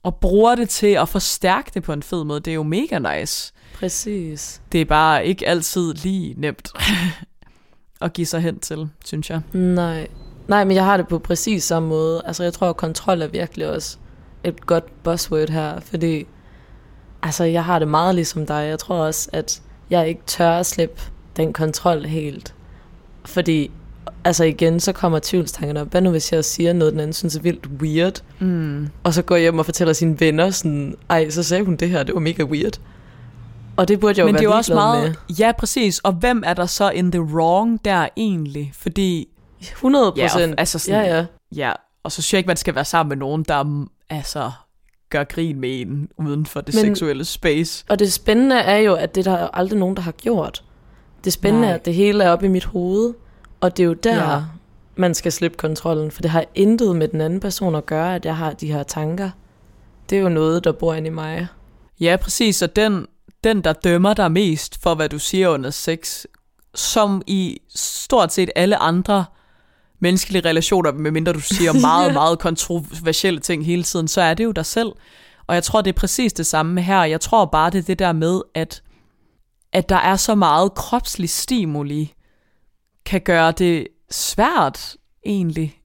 [0.04, 2.39] og bruger det til at forstærke det på en fed måde.
[2.39, 3.54] Det er jo mega nice.
[3.73, 4.62] Præcis.
[4.71, 6.71] Det er bare ikke altid lige nemt
[8.02, 9.41] at give sig hen til, synes jeg.
[9.54, 10.08] Nej.
[10.47, 12.21] Nej, men jeg har det på præcis samme måde.
[12.25, 13.97] Altså, jeg tror, at kontrol er virkelig også
[14.43, 16.25] et godt buzzword her, fordi
[17.23, 18.67] altså, jeg har det meget ligesom dig.
[18.69, 21.01] Jeg tror også, at jeg ikke tør at slippe
[21.38, 22.53] den kontrol helt.
[23.25, 23.71] Fordi,
[24.23, 25.88] altså igen, så kommer tvivlstankerne op.
[25.91, 28.21] Hvad nu, hvis jeg siger noget, den anden synes er vildt weird?
[28.39, 28.88] Mm.
[29.03, 31.89] Og så går jeg hjem og fortæller sine venner sådan, ej, så sagde hun det
[31.89, 32.79] her, det var mega weird.
[33.77, 35.03] Og det burde jeg jo Men være det er jo også meget...
[35.29, 35.36] med.
[35.39, 35.99] Ja, præcis.
[35.99, 38.71] Og hvem er der så in the wrong der egentlig?
[38.75, 39.27] Fordi...
[39.62, 40.55] 100 Ja, og, procent.
[40.58, 41.25] altså sådan, ja, ja.
[41.55, 41.71] ja,
[42.03, 44.51] og så synes jeg ikke, man skal være sammen med nogen, der altså
[45.10, 47.86] gør grin med en uden for det Men- seksuelle space.
[47.89, 50.63] Og det spændende er jo, at det der er aldrig nogen, der har gjort.
[51.24, 51.72] Det spændende Nej.
[51.72, 53.13] er, at det hele er oppe i mit hoved.
[53.62, 54.41] Og det er jo der, Ja.
[54.95, 56.12] man skal slippe kontrollen.
[56.12, 58.84] For det har intet med den anden person at gøre, at jeg har de her
[58.84, 59.30] tanker.
[60.10, 61.48] Det er jo noget, der bor inde i mig.
[62.00, 62.62] Ja, præcis.
[62.62, 63.06] Og den,
[63.43, 66.26] den, der dømmer dig mest for, hvad du siger under sex,
[66.76, 69.26] som i stort set alle andre
[69.99, 74.51] menneskelige relationer, medmindre du siger meget, meget kontroversielle ting hele tiden, så er det jo
[74.51, 74.91] dig selv.
[75.47, 77.03] Og jeg tror, det er præcis det samme her.
[77.03, 78.83] Jeg tror bare, det er det der med, at,
[79.73, 82.13] at der er så meget kropslig stimuli,
[83.05, 85.79] kan gøre det svært, egentlig.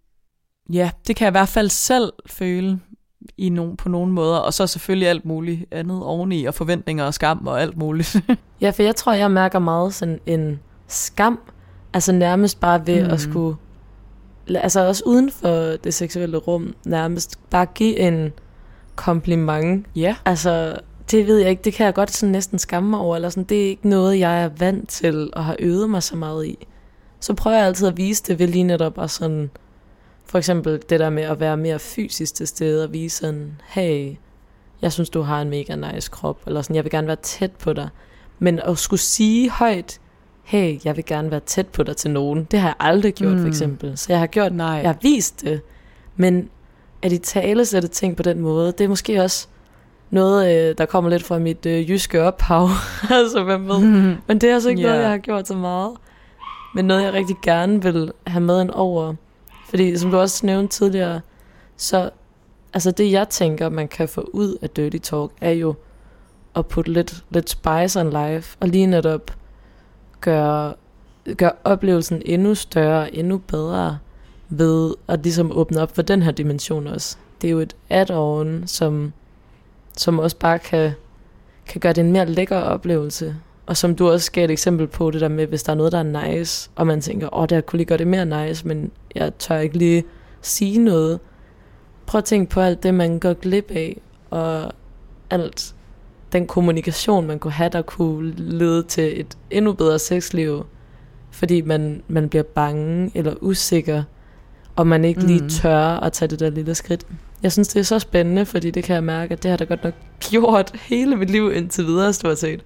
[0.72, 2.80] Ja, det kan jeg i hvert fald selv føle
[3.36, 4.36] i nogen, på nogle måder.
[4.36, 8.16] Og så selvfølgelig alt muligt andet oveni, og forventninger og skam og alt muligt.
[8.60, 11.40] Ja, for jeg tror, jeg mærker meget sådan en skam.
[11.92, 13.10] Altså nærmest bare ved mm.
[13.10, 13.56] At skulle...
[14.48, 18.32] Altså også uden for det seksuelle rum, nærmest bare give en
[18.96, 19.86] kompliment.
[19.96, 20.16] ja.
[20.24, 20.76] Altså,
[21.10, 23.44] det ved jeg ikke, det kan jeg godt sådan næsten skamme mig over, eller sådan,
[23.44, 26.66] det er ikke noget, jeg er vant til og har øvet mig så meget i.
[27.20, 29.50] Så prøver jeg altid at vise det ved lige netop at sådan,
[30.24, 34.16] for eksempel det der med at være mere fysisk til stede og vise sådan, hey,
[34.82, 37.52] jeg synes, du har en mega nice krop, eller sådan, jeg vil gerne være tæt
[37.52, 37.88] på dig.
[38.38, 40.00] Men at skulle sige højt,
[40.44, 43.32] hey, jeg vil gerne være tæt på dig til nogen, det har jeg aldrig gjort,
[43.32, 43.40] mm.
[43.40, 43.98] For eksempel.
[43.98, 44.66] Så jeg har gjort Nej.
[44.66, 45.60] jeg har vist det,
[46.16, 46.48] men
[47.02, 49.46] at i tale sætte ting på den måde, det er måske også
[50.10, 52.68] noget, øh, der kommer lidt fra mit øh, jyske ophav.
[53.10, 53.78] altså, hvem ved.
[53.78, 54.16] Mm.
[54.26, 54.90] Men det er altså ikke yeah.
[54.90, 55.90] noget, jeg har gjort så meget.
[56.74, 59.14] Men noget, jeg rigtig gerne vil have med ind over.
[59.68, 61.20] Fordi, som du også nævnte tidligere,
[61.76, 62.10] så
[62.74, 65.74] altså det, jeg tænker, man kan få ud af Dirty Talk, er jo
[66.56, 69.30] at putte lidt, lidt spice on life, og lige netop
[70.24, 70.74] gøre,
[71.36, 73.98] gøre oplevelsen endnu større, endnu bedre,
[74.48, 77.16] ved at ligesom åbne op for den her dimension også.
[77.42, 79.12] Det er jo et add-on, som,
[79.96, 80.92] som også bare kan,
[81.66, 83.36] kan gøre det en mere lækker oplevelse.
[83.66, 85.92] Og som du også gav et eksempel på, det der med, hvis der er noget,
[85.92, 88.68] der er nice, og man tænker, åh, oh, det kunne lige gøre det mere nice,
[88.68, 90.04] men jeg tør ikke lige
[90.42, 91.20] sige noget.
[92.06, 94.72] Prøv at tænke på alt det, man går glip af, og
[95.30, 95.74] alt
[96.34, 100.66] den kommunikation, man kunne have, der kunne lede til et endnu bedre sexliv,
[101.30, 104.02] fordi man, man bliver bange eller usikker,
[104.76, 105.48] og man ikke lige mm.
[105.48, 107.06] tør at tage det der lille skridt.
[107.42, 109.64] Jeg synes, det er så spændende, fordi det kan jeg mærke, at det har da
[109.64, 109.94] godt nok
[110.30, 112.64] gjort hele mit liv indtil videre, stort set.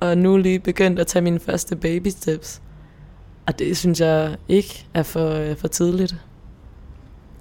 [0.00, 2.62] Og nu lige begyndt at tage mine første baby steps.
[3.46, 6.16] Og det synes jeg ikke er for, for tidligt.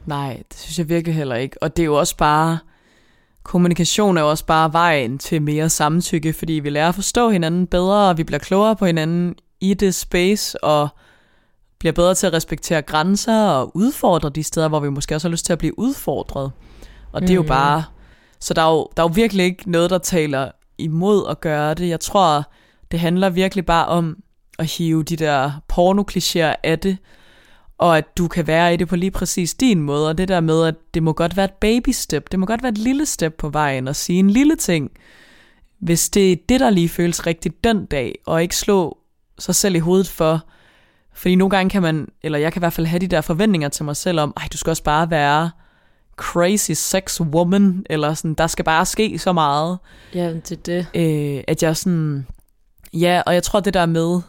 [0.06, 1.64] Nej, det synes jeg virkelig heller ikke.
[1.64, 2.58] Og det er jo også bare,
[3.46, 7.68] kommunikation er jo også bare vejen til mere samtykke, fordi vi lærer at forstå hinanden
[7.68, 10.88] bedre, og vi bliver klogere på hinanden i det space, og
[11.80, 15.32] bliver bedre til at respektere grænser og udfordre de steder, hvor vi måske også har
[15.32, 16.52] lyst til at blive udfordret.
[17.12, 17.48] Og det er jo mm.
[17.48, 17.84] bare...
[18.40, 21.74] Så der er jo, der er jo virkelig ikke noget, der taler imod at gøre
[21.74, 21.90] det.
[21.90, 22.52] Jeg tror,
[22.92, 24.18] det handler virkelig bare om
[24.60, 26.98] at hive de der pornoklichéer af det,
[27.78, 30.40] og at du kan være i det på lige præcis din måde, og det der
[30.40, 33.06] med, at det må godt være et baby step, det må godt være et lille
[33.06, 34.92] step på vejen, og sige en lille ting,
[35.80, 38.98] hvis det er det, der lige føles rigtigt den dag, og ikke slå
[39.40, 40.46] sig selv i hovedet for,
[41.14, 43.70] fordi nogle gange kan man, eller jeg kan i hvert fald have de der forventninger
[43.70, 45.52] til mig selv om, ej, du skal også bare være
[46.18, 49.78] crazy sex woman, eller sådan, der skal bare ske så meget.
[50.14, 50.88] Ja, det er det.
[50.94, 52.28] Øh, at jeg sådan,
[52.94, 54.22] ja, og jeg tror det der med,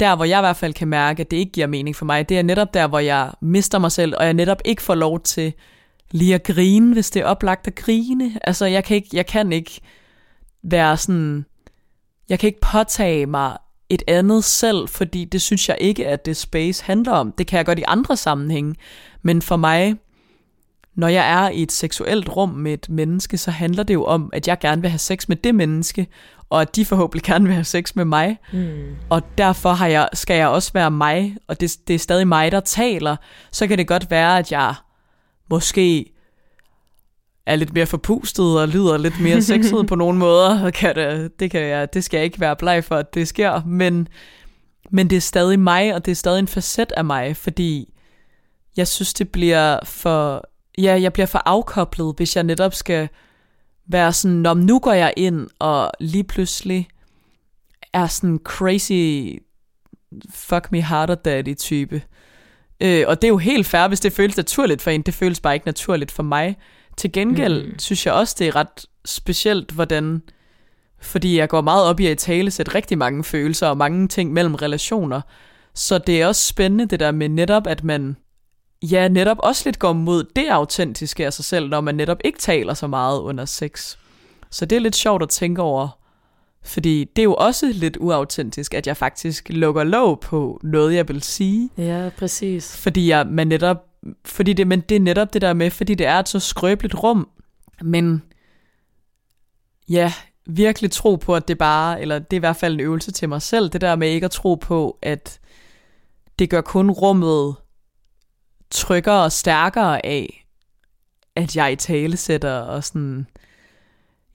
[0.00, 2.28] der hvor jeg i hvert fald kan mærke, at det ikke giver mening for mig,
[2.28, 5.20] det er netop der, hvor jeg mister mig selv, og jeg netop ikke får lov
[5.20, 5.52] til
[6.10, 8.38] lige at grine, hvis det er oplagt at grine.
[8.44, 9.80] Altså, jeg kan ikke, jeg kan ikke
[10.62, 11.44] være sådan,
[12.28, 13.56] jeg kan ikke påtage mig
[13.88, 17.32] et andet selv, fordi det synes jeg ikke, at det space handler om.
[17.32, 18.74] Det kan jeg godt i andre sammenhænge,
[19.22, 19.94] men for mig,
[20.94, 24.30] når jeg er i et seksuelt rum med et menneske, så handler det jo om,
[24.32, 26.06] at jeg gerne vil have sex med det menneske,
[26.50, 28.38] og at de forhåbentlig gerne vil have sex med mig.
[28.52, 28.96] Mm.
[29.08, 32.52] Og derfor har jeg, skal jeg også være mig, og det, det er stadig mig,
[32.52, 33.16] der taler.
[33.52, 34.74] Så kan det godt være, at jeg
[35.50, 36.10] måske
[37.46, 40.70] er lidt mere forpustet og lyder lidt mere sexet på nogle måder.
[40.70, 43.62] Kan det, det, kan jeg, det skal jeg ikke være bleg for, at det sker.
[43.66, 44.08] Men,
[44.90, 47.94] men det er stadig mig, og det er stadig en facet af mig, fordi
[48.76, 50.44] jeg synes, det bliver for...
[50.78, 53.08] Ja, jeg bliver for afkoblet, hvis jeg netop skal
[53.86, 56.88] være sådan, når nu går jeg ind, og lige pludselig
[57.92, 59.38] er sådan crazy
[60.30, 62.02] fuck me harder daddy type.
[62.80, 65.02] Øh, og det er jo helt fair, hvis det føles naturligt for en.
[65.02, 66.56] Det føles bare ikke naturligt for mig.
[66.96, 67.78] Til gengæld mm.
[67.78, 70.22] synes jeg også, det er ret specielt, hvordan...
[71.00, 74.32] Fordi jeg går meget op i at tale sætte rigtig mange følelser og mange ting
[74.32, 75.20] mellem relationer.
[75.74, 78.16] Så det er også spændende det der med netop, at man
[78.90, 82.38] ja, netop også lidt går mod det autentiske af sig selv, når man netop ikke
[82.38, 83.96] taler så meget under sex.
[84.50, 85.98] Så det er lidt sjovt at tænke over,
[86.64, 91.08] fordi det er jo også lidt uautentisk, at jeg faktisk lukker lov på noget, jeg
[91.08, 91.70] vil sige.
[91.76, 92.76] Ja, præcis.
[92.76, 93.84] Fordi jeg, man netop,
[94.24, 96.94] fordi det, men det er netop det der med, fordi det er et så skrøbeligt
[97.02, 97.28] rum,
[97.82, 98.22] men
[99.88, 100.12] ja,
[100.46, 103.28] virkelig tro på, at det bare, eller det er i hvert fald en øvelse til
[103.28, 105.40] mig selv, det der med ikke at tro på, at
[106.38, 107.54] det gør kun rummet
[108.70, 110.46] tryggere og stærkere af,
[111.36, 113.26] at jeg i tale sætter og sådan,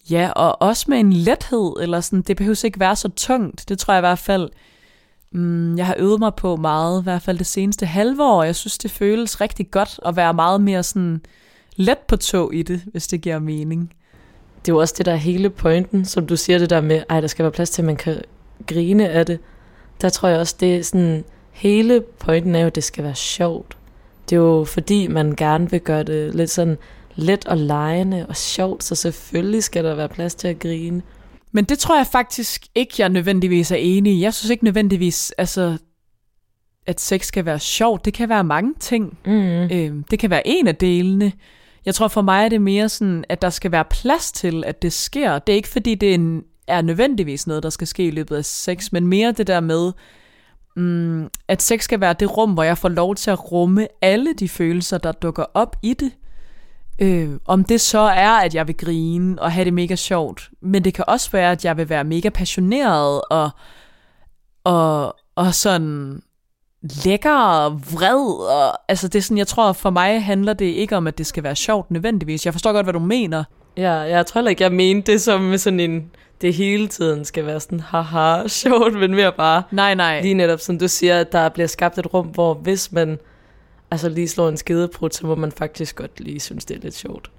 [0.09, 3.79] ja, og også med en lethed, eller sådan, det behøver ikke være så tungt, det
[3.79, 4.49] tror jeg i hvert fald,
[5.31, 8.55] mm, jeg har øvet mig på meget, i hvert fald det seneste halve år, jeg
[8.55, 11.21] synes, det føles rigtig godt at være meget mere sådan
[11.75, 13.93] let på tog i det, hvis det giver mening.
[14.65, 17.21] Det er jo også det der hele pointen, som du siger det der med, ej,
[17.21, 18.21] der skal være plads til, at man kan
[18.67, 19.39] grine af det.
[20.01, 23.15] Der tror jeg også, det er sådan, hele pointen er jo, at det skal være
[23.15, 23.77] sjovt.
[24.29, 26.77] Det er jo fordi, man gerne vil gøre det lidt sådan
[27.15, 31.01] let og lejende og sjovt, så selvfølgelig skal der være plads til at grine.
[31.51, 34.21] Men det tror jeg faktisk ikke, jeg nødvendigvis er enig i.
[34.21, 35.77] Jeg synes ikke nødvendigvis, altså,
[36.87, 38.05] at sex skal være sjovt.
[38.05, 39.17] Det kan være mange ting.
[39.25, 39.71] Mm.
[39.71, 41.31] Øhm, det kan være en af delene.
[41.85, 44.81] Jeg tror for mig er det mere sådan, at der skal være plads til, at
[44.81, 45.39] det sker.
[45.39, 48.35] Det er ikke fordi, det er, en, er nødvendigvis noget, der skal ske i løbet
[48.35, 49.91] af sex, men mere det der med,
[50.79, 54.33] mm, at sex skal være det rum, hvor jeg får lov til at rumme alle
[54.33, 56.11] de følelser, der dukker op i det.
[57.01, 60.83] Øh, om det så er, at jeg vil grine og have det mega sjovt, men
[60.83, 63.49] det kan også være, at jeg vil være mega passioneret og,
[64.63, 66.21] og, og sådan
[67.05, 68.49] lækker og vred.
[68.49, 71.25] Og, altså det er sådan, jeg tror for mig handler det ikke om, at det
[71.25, 72.45] skal være sjovt nødvendigvis.
[72.45, 73.43] Jeg forstår godt, hvad du mener.
[73.77, 77.45] Ja, jeg tror heller ikke, jeg mente det som sådan en det hele tiden skal
[77.45, 80.21] være sådan, haha, sjovt, men mere bare, Nej, nej.
[80.21, 83.19] lige netop som du siger, at der bliver skabt et rum, hvor hvis man
[83.91, 86.95] altså lige slår en skideprut, så må man faktisk godt lige synes, det er lidt
[86.95, 87.31] sjovt.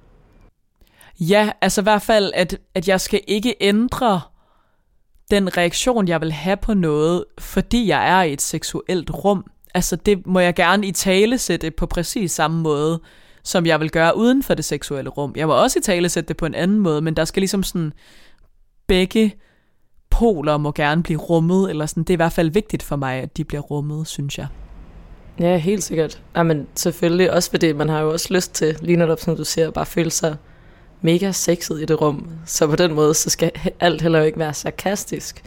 [1.20, 4.20] Ja, altså i hvert fald, at, at jeg skal ikke ændre
[5.30, 9.44] den reaktion, jeg vil have på noget, fordi jeg er i et seksuelt rum.
[9.74, 13.00] Altså det må jeg gerne i tale sætte på præcis samme måde,
[13.42, 15.32] som jeg vil gøre uden for det seksuelle rum.
[15.36, 17.62] Jeg må også i tale sætte det på en anden måde, men der skal ligesom
[17.62, 17.92] sådan
[18.90, 19.34] begge
[20.10, 22.02] poler må gerne blive rummet, eller sådan.
[22.02, 24.46] Det er i hvert fald vigtigt for mig, at de bliver rummet, synes jeg.
[25.40, 26.22] Ja, helt sikkert.
[26.36, 29.44] Ja, men selvfølgelig også fordi man har jo også lyst til, lige netop som du
[29.44, 30.36] siger, bare føle sig
[31.00, 32.30] mega sexet i det rum.
[32.46, 33.50] Så på den måde, så skal
[33.80, 35.42] alt heller ikke være sarkastisk.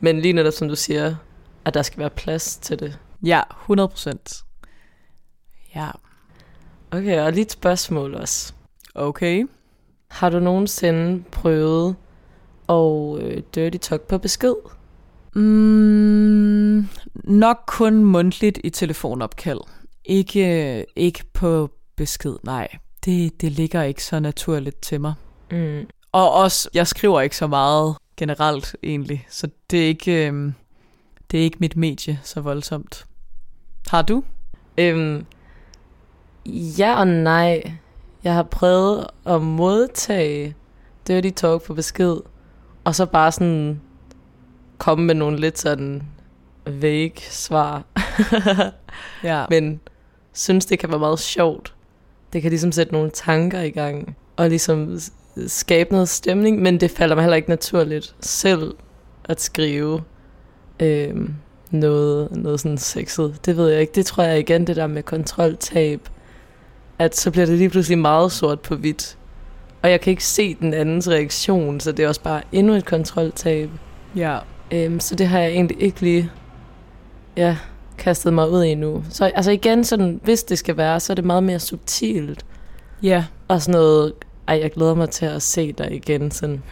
[0.00, 1.14] Men lige netop som du siger,
[1.64, 2.98] at der skal være plads til det.
[3.22, 4.42] Ja, 100 procent.
[5.74, 5.88] Ja,
[6.90, 8.52] Okay, og lige et spørgsmål også.
[8.94, 9.46] okay.
[10.08, 11.96] Har du nogensinde prøvet
[12.70, 14.54] at øh, dirty talk på besked?
[15.34, 19.60] Mm, nok kun mundtligt i telefonopkald.
[20.04, 22.68] Ikke, ikke på besked, nej.
[23.04, 25.14] Det, det ligger ikke så naturligt til mig.
[25.50, 25.86] Mm.
[26.12, 30.54] Og også, jeg skriver ikke så meget generelt egentlig, så det er ikke, øhm,
[31.30, 33.06] det er ikke mit medie så voldsomt.
[33.88, 34.22] Har du?
[34.78, 35.26] Øhm,
[36.78, 37.72] ja og nej.
[38.24, 40.54] Jeg har prøvet at modtage
[41.06, 42.16] dirty talk på besked,
[42.84, 43.80] og så bare sådan
[44.78, 46.02] komme med nogle lidt sådan
[46.66, 47.84] vague svar.
[49.24, 49.44] Ja.
[49.50, 49.80] Men
[50.32, 51.74] synes, det kan være meget sjovt.
[52.32, 54.98] Det kan ligesom sætte nogle tanker i gang, og ligesom
[55.46, 58.74] skabe noget stemning, men det falder mig heller ikke naturligt selv
[59.24, 60.02] at skrive
[60.80, 61.34] øhm,
[61.70, 63.46] noget, noget sådan sexet.
[63.46, 63.92] Det ved jeg ikke.
[63.94, 66.08] Det tror jeg igen, det der med kontroltab,
[66.98, 69.18] at så bliver det lige pludselig meget sort på hvidt.
[69.82, 72.84] Og jeg kan ikke se den andens reaktion, så det er også bare endnu et
[72.84, 73.70] kontroltab.
[74.16, 74.38] ja.
[74.72, 76.30] Øhm, så det har jeg egentlig ikke lige
[77.36, 77.56] ja,
[77.98, 79.04] kastet mig ud i nu.
[79.10, 82.44] Så altså igen, sådan, hvis det skal være, så er det meget mere subtilt.
[83.02, 83.24] Ja.
[83.48, 84.12] Og sådan noget,
[84.48, 86.62] ej, jeg glæder mig til at se dig igen sådan,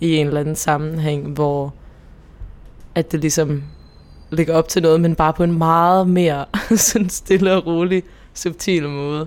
[0.00, 1.74] i en eller anden sammenhæng, hvor
[2.94, 3.62] at det ligesom
[4.30, 6.44] ligger op til noget, men bare på en meget mere
[6.76, 8.02] sådan stille og rolig,
[8.34, 9.26] subtil måde.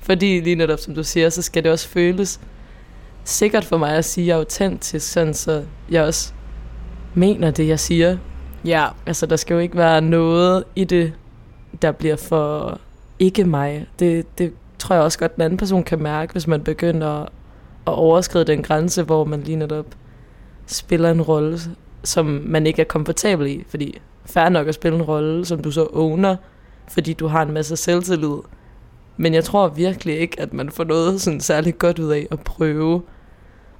[0.00, 2.40] Fordi lige netop, som du siger, så skal det også føles
[3.28, 6.32] sikkert for mig at sige autentisk, sådan så jeg også
[7.14, 8.16] mener det, jeg siger.
[8.64, 8.86] Ja.
[9.06, 11.12] Altså, der skal jo ikke være noget i det,
[11.82, 12.78] der bliver for
[13.18, 13.86] ikke mig.
[13.98, 17.22] Det, det tror jeg også godt, den anden person kan mærke, hvis man begynder
[17.86, 19.86] at overskride den grænse, hvor man lige netop
[20.66, 21.58] spiller en rolle,
[22.04, 23.64] som man ikke er komfortabel i.
[23.68, 26.36] Fordi fair nok at spille en rolle, som du så owner,
[26.88, 28.36] fordi du har en masse selvtillid.
[29.16, 32.40] Men jeg tror virkelig ikke, at man får noget sådan særligt godt ud af at
[32.40, 33.02] prøve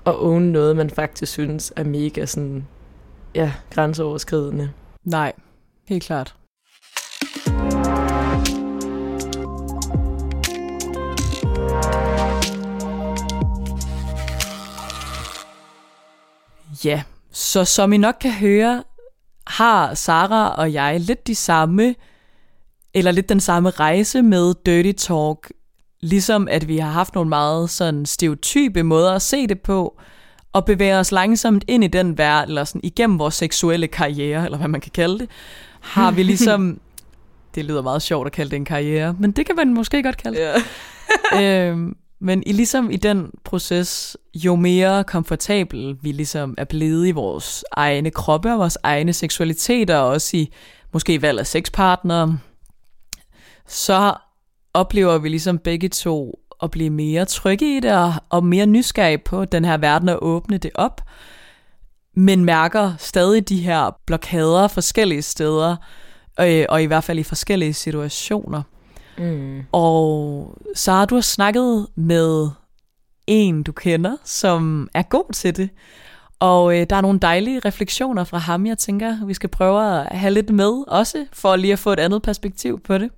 [0.08, 2.66] at own noget, man faktisk synes er mega sådan,
[3.34, 4.72] ja, grænseoverskridende.
[5.04, 5.32] Nej.
[5.88, 6.34] Helt klart.
[16.84, 18.84] Ja, så som I nok kan høre,
[19.46, 21.94] har Sara og jeg lidt de samme,
[22.94, 25.52] eller lidt den samme rejse med Dirty Talk,
[26.00, 30.00] ligesom at vi har haft nogle meget sådan stereotype måder at se det på,
[30.52, 34.58] og bevæger os langsomt ind i den verden, eller sådan igennem vores seksuelle karriere, eller
[34.58, 35.30] hvad man kan kalde det,
[35.80, 36.80] har vi ligesom,
[37.54, 40.16] det lyder meget sjovt at kalde det en karriere, men det kan man måske godt
[40.16, 40.64] kalde det.
[41.32, 41.68] Ja.
[41.70, 47.10] øhm, men i ligesom i den proces, jo mere komfortabel vi ligesom er blevet i
[47.10, 50.52] vores egne kroppe og vores egne seksualiteter, og også i
[50.92, 52.38] måske valg af sexpartnere,
[53.66, 54.14] så
[54.80, 59.18] oplever vi ligesom begge to at blive mere trygge i det, og, og mere nysgerrige
[59.18, 61.00] på den her verden og åbne det op,
[62.14, 65.76] men mærker stadig de her blokader forskellige steder,
[66.40, 68.62] øh, og i hvert fald i forskellige situationer.
[69.18, 69.62] Mm.
[69.72, 72.48] Og så har du snakket med
[73.26, 75.70] en, du kender, som er god til det.
[76.40, 80.18] Og øh, der er nogle dejlige refleksioner fra ham, jeg tænker, vi skal prøve at
[80.18, 83.10] have lidt med også, for lige at få et andet perspektiv på det.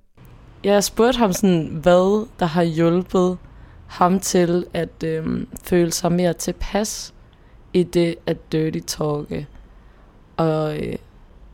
[0.63, 3.37] Jeg spurgte ham sådan, hvad der har hjulpet
[3.87, 7.13] ham til at øhm, føle sig mere tilpas
[7.73, 9.47] i det at dirty talke.
[10.37, 10.95] Og øh,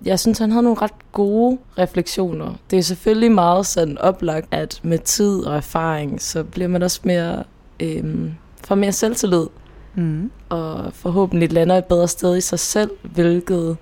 [0.05, 2.53] jeg synes, han havde nogle ret gode refleksioner.
[2.71, 7.01] Det er selvfølgelig meget sådan oplagt, at med tid og erfaring, så bliver man også
[7.03, 7.43] mere,
[7.79, 8.33] øhm,
[8.63, 9.47] får mere selvtillid.
[9.95, 10.31] Mm.
[10.49, 13.77] og forhåbentlig lander et bedre sted i sig selv, hvilket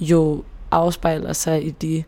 [0.00, 2.04] jo afspejler sig i de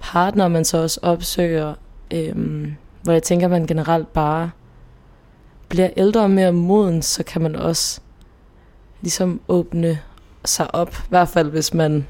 [0.00, 1.74] partner, man så også opsøger,
[2.10, 4.50] øhm, hvor jeg tænker, at man generelt bare
[5.68, 8.00] bliver ældre og mere moden, så kan man også
[9.00, 9.98] ligesom åbne
[10.44, 12.06] sig op, i hvert fald hvis man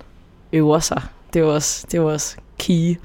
[0.53, 1.03] øver sig.
[1.32, 2.97] Det er jo også, det er jo også key.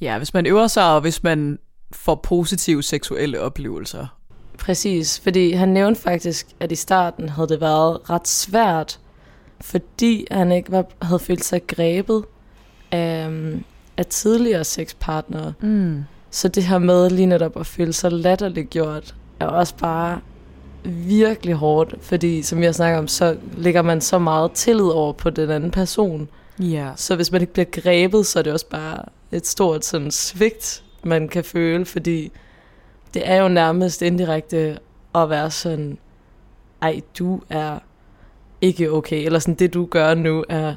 [0.00, 1.58] Ja, hvis man øver sig, og hvis man
[1.92, 4.06] får positive seksuelle oplevelser.
[4.58, 9.00] Præcis, fordi han nævnte faktisk, at i starten havde det været ret svært,
[9.60, 12.24] fordi han ikke var, havde følt sig grebet
[12.90, 13.30] af,
[13.96, 15.52] af tidligere sexpartnere.
[15.60, 16.04] Mm.
[16.30, 20.20] Så det her med lige netop at føle sig latterligt gjort, er også bare
[20.84, 25.30] virkelig hårdt, fordi som jeg snakker om, så lægger man så meget tillid over på
[25.30, 26.28] den anden person.
[26.58, 26.90] Ja.
[26.96, 28.98] Så hvis man ikke bliver grebet, så er det også bare
[29.32, 32.32] et stort sådan svigt, man kan føle, fordi
[33.14, 34.78] det er jo nærmest indirekte
[35.14, 35.98] at være sådan,
[36.82, 37.78] ej, du er
[38.60, 40.74] ikke okay, eller sådan, det du gør nu er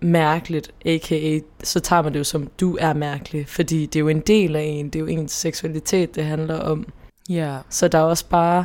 [0.00, 1.38] mærkeligt, a.k.a.
[1.62, 4.56] så tager man det jo som, du er mærkelig, fordi det er jo en del
[4.56, 6.86] af en, det er jo ens seksualitet, det handler om.
[7.28, 7.58] Ja.
[7.68, 8.64] Så der er også bare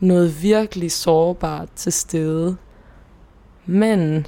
[0.00, 2.56] noget virkelig sårbart til stede.
[3.66, 4.26] Men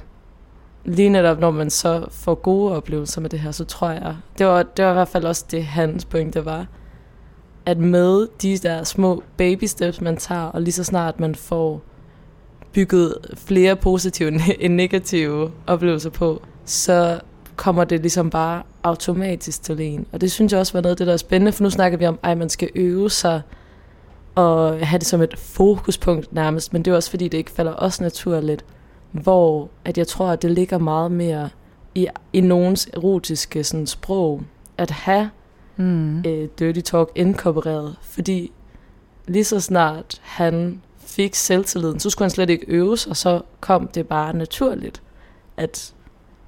[0.85, 4.47] lige netop, når man så får gode oplevelser med det her, så tror jeg, det
[4.47, 6.67] var, det var i hvert fald også det, hans pointe var,
[7.67, 11.83] at med de der små baby steps, man tager, og lige så snart man får
[12.75, 14.29] bygget flere positive
[14.61, 17.21] end negative oplevelser på, så
[17.57, 20.07] kommer det ligesom bare automatisk til en.
[20.13, 21.99] Og det synes jeg også var noget af det, der er spændende, for nu snakker
[21.99, 23.43] vi om, at man skal øve sig
[24.35, 27.73] og have det som et fokuspunkt nærmest, men det er også fordi, det ikke falder
[27.73, 28.65] også naturligt,
[29.13, 31.49] hvor at jeg tror, at det ligger meget mere
[31.95, 34.43] i, i nogens erotiske sådan, sprog,
[34.79, 35.31] at have
[35.77, 36.19] Mm.
[36.19, 38.53] øh, dirty talk inkorporeret, fordi
[39.27, 40.83] lige så snart han
[41.15, 45.03] fik selvtilliden, så skulle han slet ikke øve sig, og så kom det bare naturligt,
[45.57, 45.95] at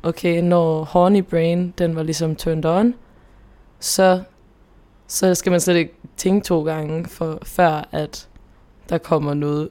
[0.03, 2.95] okay, når horny brain, den var ligesom turned on,
[3.81, 4.23] så,
[5.07, 8.29] så skal man slet ikke tænke to gange, for, før at
[8.89, 9.69] der kommer noget,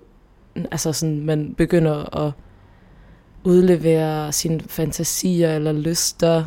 [0.55, 2.31] altså sådan, man begynder at
[3.43, 6.45] udlevere sine fantasier eller lyster,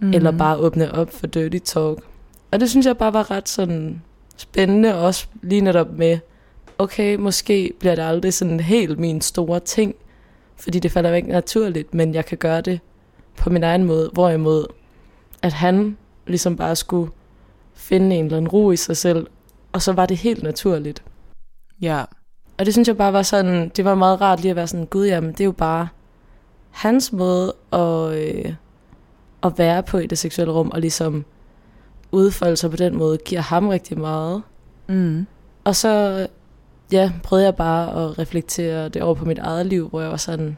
[0.00, 0.12] mm.
[0.12, 1.98] eller bare åbne op for dirty talk.
[2.50, 4.02] Og det synes jeg bare var ret sådan
[4.36, 6.18] spændende, også lige netop med,
[6.78, 9.94] okay, måske bliver det aldrig sådan helt min store ting,
[10.56, 12.80] fordi det falder ikke naturligt, men jeg kan gøre det
[13.36, 14.66] på min egen måde, hvorimod
[15.42, 15.96] at han
[16.26, 17.10] ligesom bare skulle
[17.74, 19.26] finde en eller anden ro i sig selv,
[19.72, 21.02] og så var det helt naturligt.
[21.80, 22.04] Ja.
[22.58, 24.86] Og det synes jeg bare var sådan, det var meget rart lige at være sådan,
[24.86, 25.88] gud jamen, det er jo bare
[26.70, 28.54] hans måde at, øh,
[29.42, 31.24] at være på i det seksuelle rum, og ligesom
[32.12, 34.42] udfolde sig på den måde, giver ham rigtig meget.
[34.86, 35.26] Mm.
[35.64, 36.26] Og så
[36.92, 40.16] ja, prøvede jeg bare at reflektere det over på mit eget liv, hvor jeg var
[40.16, 40.56] sådan,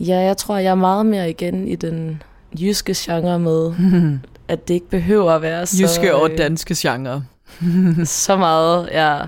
[0.00, 2.22] ja, jeg tror, jeg er meget mere igen i den
[2.60, 3.72] jyske genre med,
[4.48, 5.82] at det ikke behøver at være så...
[5.82, 7.24] Jyske og øh, danske genre.
[8.04, 9.18] så meget, ja.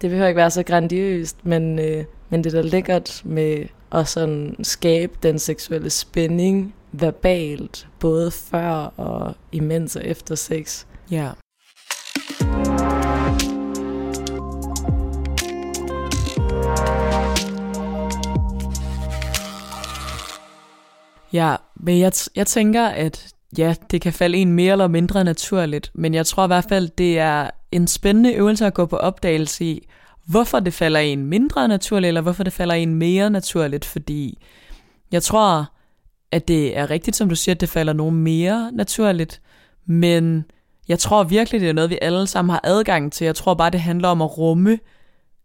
[0.00, 4.08] Det behøver ikke være så grandiøst, men, øh, men det er da lækkert med at
[4.08, 10.84] sådan skabe den seksuelle spænding verbalt, både før og imens og efter sex.
[11.10, 11.28] Ja.
[21.32, 25.24] Ja, men jeg, t- jeg tænker, at ja, det kan falde en mere eller mindre
[25.24, 28.96] naturligt, men jeg tror i hvert fald, det er en spændende øvelse at gå på
[28.96, 29.88] opdagelse i,
[30.26, 34.38] hvorfor det falder en mindre naturligt, eller hvorfor det falder en mere naturligt, fordi
[35.12, 35.72] jeg tror,
[36.30, 39.40] at det er rigtigt, som du siger, at det falder nogen mere naturligt,
[39.86, 40.44] men
[40.88, 43.24] jeg tror virkelig, det er noget, vi alle sammen har adgang til.
[43.24, 44.78] Jeg tror bare, det handler om at rumme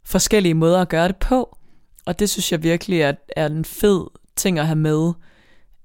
[0.05, 1.57] forskellige måder at gøre det på,
[2.05, 5.13] og det synes jeg virkelig er, er en fed ting at have med,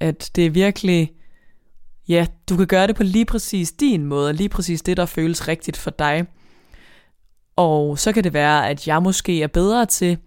[0.02, 1.12] at det er virkelig,
[2.08, 5.48] ja, du kan gøre det på lige præcis din måde, lige præcis det, der føles
[5.48, 6.24] rigtigt for dig.
[7.56, 10.18] Og så kan det være, at jeg måske er bedre til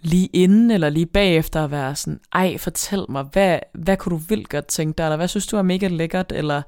[0.00, 4.22] lige inden eller lige bagefter at være sådan, ej, fortæl mig, hvad, hvad kunne du
[4.28, 6.62] vildt godt tænke dig, eller hvad synes du er mega lækkert, eller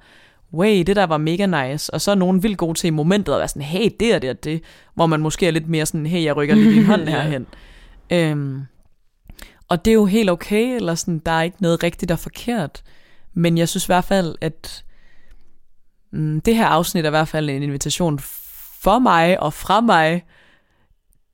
[0.55, 3.33] way, det der var mega nice, og så er nogen vildt gode til i momentet
[3.33, 4.63] at være sådan, hey, det er det og det,
[4.95, 7.47] hvor man måske er lidt mere sådan, hey, jeg rykker lige din hånd herhen.
[8.11, 8.63] øhm,
[9.71, 12.83] og det er jo helt okay, eller sådan, der er ikke noget rigtigt og forkert,
[13.35, 14.85] men jeg synes i hvert fald, at
[16.13, 18.19] mm, det her afsnit er i hvert fald en invitation
[18.81, 20.25] for mig og fra mig,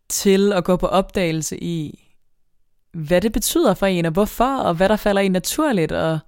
[0.08, 2.08] til at gå på opdagelse i,
[2.92, 6.18] hvad det betyder for en, og hvorfor, og hvad der falder en naturligt, og,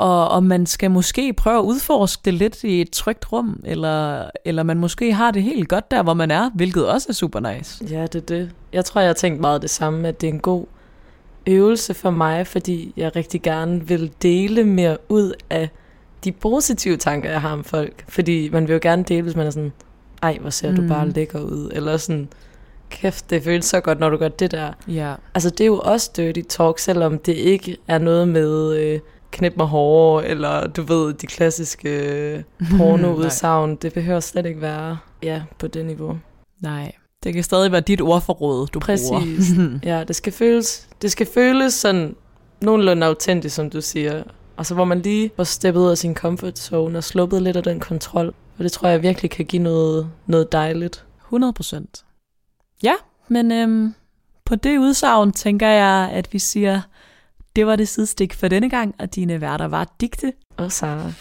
[0.00, 4.24] og om man skal måske prøve at udforske det lidt i et trygt rum, eller,
[4.44, 7.40] eller man måske har det helt godt der, hvor man er, hvilket også er super
[7.54, 7.84] nice.
[7.90, 8.50] Ja, det er det.
[8.72, 10.64] Jeg tror, jeg har tænkt meget det samme, at det er en god
[11.46, 15.68] øvelse for mig, fordi jeg rigtig gerne vil dele mere ud af
[16.24, 18.04] de positive tanker, jeg har om folk.
[18.08, 19.72] Fordi man vil jo gerne dele, hvis man er sådan,
[20.22, 20.88] ej, hvor ser du Mm.
[20.88, 22.28] bare lækker ud, eller sådan,
[22.90, 24.72] kæft, det føles så godt, når du gør det der.
[24.88, 25.14] Ja.
[25.34, 29.56] Altså, det er jo også dirty talk, selvom det ikke er noget med øh, knip
[29.56, 32.44] mig hårdere, eller du ved, de klassiske
[32.76, 33.76] porno-udsagn.
[33.76, 36.18] det behøver slet ikke være ja, på det niveau.
[36.60, 36.92] Nej.
[37.22, 39.08] Det kan stadig være dit ordforråd, du Præcis.
[39.08, 39.78] bruger.
[39.90, 42.16] Ja, det skal føles, det skal føles sådan
[42.60, 44.22] nogenlunde autentisk, som du siger.
[44.56, 47.56] Og så hvor man lige var steppet ud af sin comfort zone og sluppet lidt
[47.56, 48.34] af den kontrol.
[48.58, 51.04] Og det tror jeg virkelig kan give noget, noget dejligt.
[51.26, 52.04] 100 procent.
[52.82, 52.94] Ja,
[53.28, 53.94] men øhm,
[54.44, 56.80] på det udsagn tænker jeg, at vi siger,
[57.56, 60.32] det var det sidestik for denne gang, og dine værter var digte.
[60.56, 61.12] Og Sara.